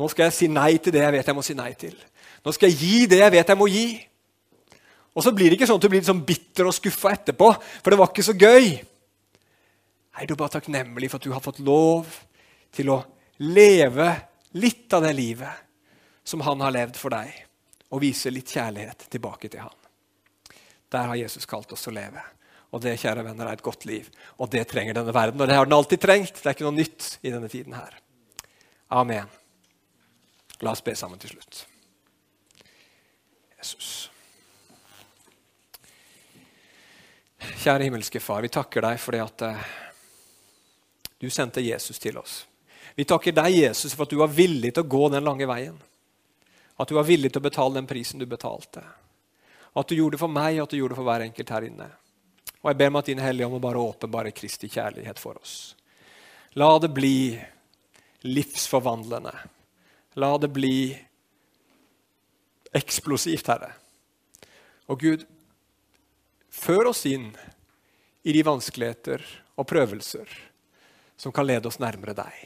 Nå 0.00 0.08
skal 0.08 0.28
jeg 0.28 0.36
si 0.38 0.48
nei 0.48 0.76
til 0.80 0.94
det 0.94 1.02
jeg 1.04 1.16
vet 1.18 1.28
jeg 1.28 1.36
må 1.36 1.44
si 1.44 1.56
nei 1.58 1.72
til. 1.76 1.96
Nå 2.46 2.54
skal 2.56 2.72
jeg 2.72 2.80
gi 2.80 3.04
det 3.12 3.20
jeg 3.20 3.34
vet 3.34 3.52
jeg 3.52 3.60
må 3.60 3.68
gi. 3.68 3.86
Og 5.12 5.24
så 5.24 5.32
blir 5.36 5.50
det 5.50 5.58
ikke 5.58 5.68
sånn 5.68 5.80
at 5.80 5.84
du 5.84 5.92
blir 5.92 6.04
sånn 6.06 6.24
bitter 6.24 6.68
og 6.68 6.76
skuffa 6.76 7.12
etterpå, 7.12 7.50
for 7.82 7.92
det 7.92 7.98
var 8.00 8.12
ikke 8.12 8.24
så 8.24 8.34
gøy. 8.36 8.70
Nei, 10.12 10.26
du 10.28 10.34
er 10.34 10.40
bare 10.40 10.56
takknemlig 10.56 11.10
for 11.12 11.20
at 11.20 11.26
du 11.26 11.34
har 11.34 11.44
fått 11.44 11.60
lov 11.64 12.08
til 12.72 12.92
å 12.92 13.02
leve 13.44 14.08
litt 14.56 14.92
av 14.96 15.04
det 15.04 15.12
livet 15.16 15.68
som 16.24 16.44
han 16.46 16.60
har 16.64 16.72
levd 16.74 16.98
for 17.00 17.12
deg, 17.12 17.32
og 17.92 18.02
vise 18.04 18.32
litt 18.32 18.52
kjærlighet 18.52 19.08
tilbake 19.12 19.50
til 19.52 19.64
han. 19.64 19.76
Der 20.92 21.08
har 21.08 21.18
Jesus 21.18 21.48
kalt 21.48 21.72
oss 21.72 21.88
å 21.88 21.94
leve. 21.94 22.22
Og 22.72 22.80
det 22.80 22.94
kjære 23.00 23.24
venner, 23.26 23.48
er 23.48 23.58
et 23.58 23.64
godt 23.64 23.84
liv. 23.88 24.08
Og 24.40 24.48
det 24.52 24.64
trenger 24.70 24.96
denne 24.96 25.12
verden. 25.12 25.40
Og 25.40 25.48
det 25.48 25.56
har 25.56 25.68
den 25.68 25.76
alltid 25.76 26.00
trengt. 26.00 26.38
Det 26.38 26.46
er 26.46 26.56
ikke 26.56 26.68
noe 26.68 26.78
nytt 26.78 27.08
i 27.20 27.32
denne 27.32 27.50
tiden 27.52 27.76
her. 27.76 27.98
Amen. 28.92 29.28
La 30.64 30.72
oss 30.72 30.84
be 30.84 30.94
sammen 30.96 31.20
til 31.20 31.34
slutt. 31.34 31.66
Jesus. 33.58 34.11
Kjære 37.62 37.86
himmelske 37.86 38.20
Far, 38.20 38.42
vi 38.42 38.50
takker 38.52 38.84
deg 38.84 38.98
fordi 39.02 39.20
at 39.22 39.44
eh, 39.46 39.68
du 41.22 41.28
sendte 41.30 41.62
Jesus 41.62 41.98
til 42.02 42.18
oss. 42.18 42.42
Vi 42.94 43.06
takker 43.08 43.34
deg, 43.34 43.54
Jesus, 43.54 43.94
for 43.94 44.04
at 44.04 44.12
du 44.12 44.18
var 44.20 44.32
villig 44.34 44.72
til 44.74 44.84
å 44.84 44.90
gå 44.94 45.08
den 45.14 45.24
lange 45.24 45.46
veien. 45.48 45.76
At 46.76 46.90
du 46.90 46.96
var 46.98 47.06
villig 47.08 47.30
til 47.32 47.40
å 47.40 47.46
betale 47.46 47.78
den 47.78 47.88
prisen 47.88 48.20
du 48.20 48.26
betalte. 48.26 48.82
At 49.72 49.88
du 49.88 49.96
gjorde 49.96 50.16
det 50.16 50.22
for 50.22 50.32
meg, 50.32 50.58
og 50.58 50.66
at 50.66 50.74
du 50.74 50.80
gjorde 50.80 50.96
det 50.96 51.00
for 51.00 51.08
hver 51.08 51.24
enkelt 51.24 51.52
her 51.54 51.66
inne. 51.68 51.88
Og 52.62 52.70
jeg 52.70 52.78
ber 52.78 52.92
om 52.92 52.98
at 53.00 53.08
Din 53.10 53.22
Hellige 53.22 53.46
Ånd 53.46 53.56
må 53.56 53.62
bare 53.62 53.80
åpenbare 53.82 54.34
Kristi 54.36 54.68
kjærlighet 54.70 55.18
for 55.22 55.40
oss. 55.40 55.54
La 56.60 56.74
det 56.82 56.92
bli 56.92 57.32
livsforvandlende. 58.28 59.32
La 60.20 60.34
det 60.38 60.50
bli 60.52 60.92
eksplosivt, 62.76 63.48
Herre. 63.48 63.72
Og 64.92 65.00
Gud, 65.00 65.24
før 66.52 66.90
oss 66.92 67.06
inn 67.08 67.30
i 68.22 68.34
de 68.34 68.44
vanskeligheter 68.46 69.24
og 69.56 69.66
prøvelser 69.68 70.28
som 71.16 71.32
kan 71.32 71.46
lede 71.46 71.68
oss 71.70 71.80
nærmere 71.82 72.14
deg, 72.18 72.38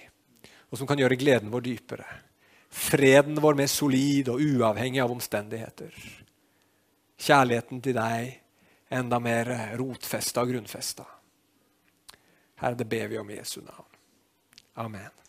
og 0.71 0.79
som 0.79 0.89
kan 0.89 1.01
gjøre 1.01 1.19
gleden 1.19 1.53
vår 1.53 1.65
dypere. 1.65 2.07
Freden 2.69 3.39
vår 3.41 3.57
mer 3.57 3.71
solid 3.73 4.29
og 4.29 4.43
uavhengig 4.43 5.01
av 5.01 5.13
omstendigheter. 5.15 5.95
Kjærligheten 7.17 7.81
til 7.81 7.97
deg 7.97 8.35
enda 8.93 9.21
mer 9.23 9.53
rotfesta 9.81 10.45
og 10.45 10.53
grunnfesta. 10.53 11.07
Herre, 12.61 12.77
det 12.77 12.89
ber 12.89 13.09
vi 13.09 13.19
om 13.21 13.31
i 13.31 13.39
Jesu 13.39 13.63
navn. 13.63 13.89
Amen. 14.85 15.26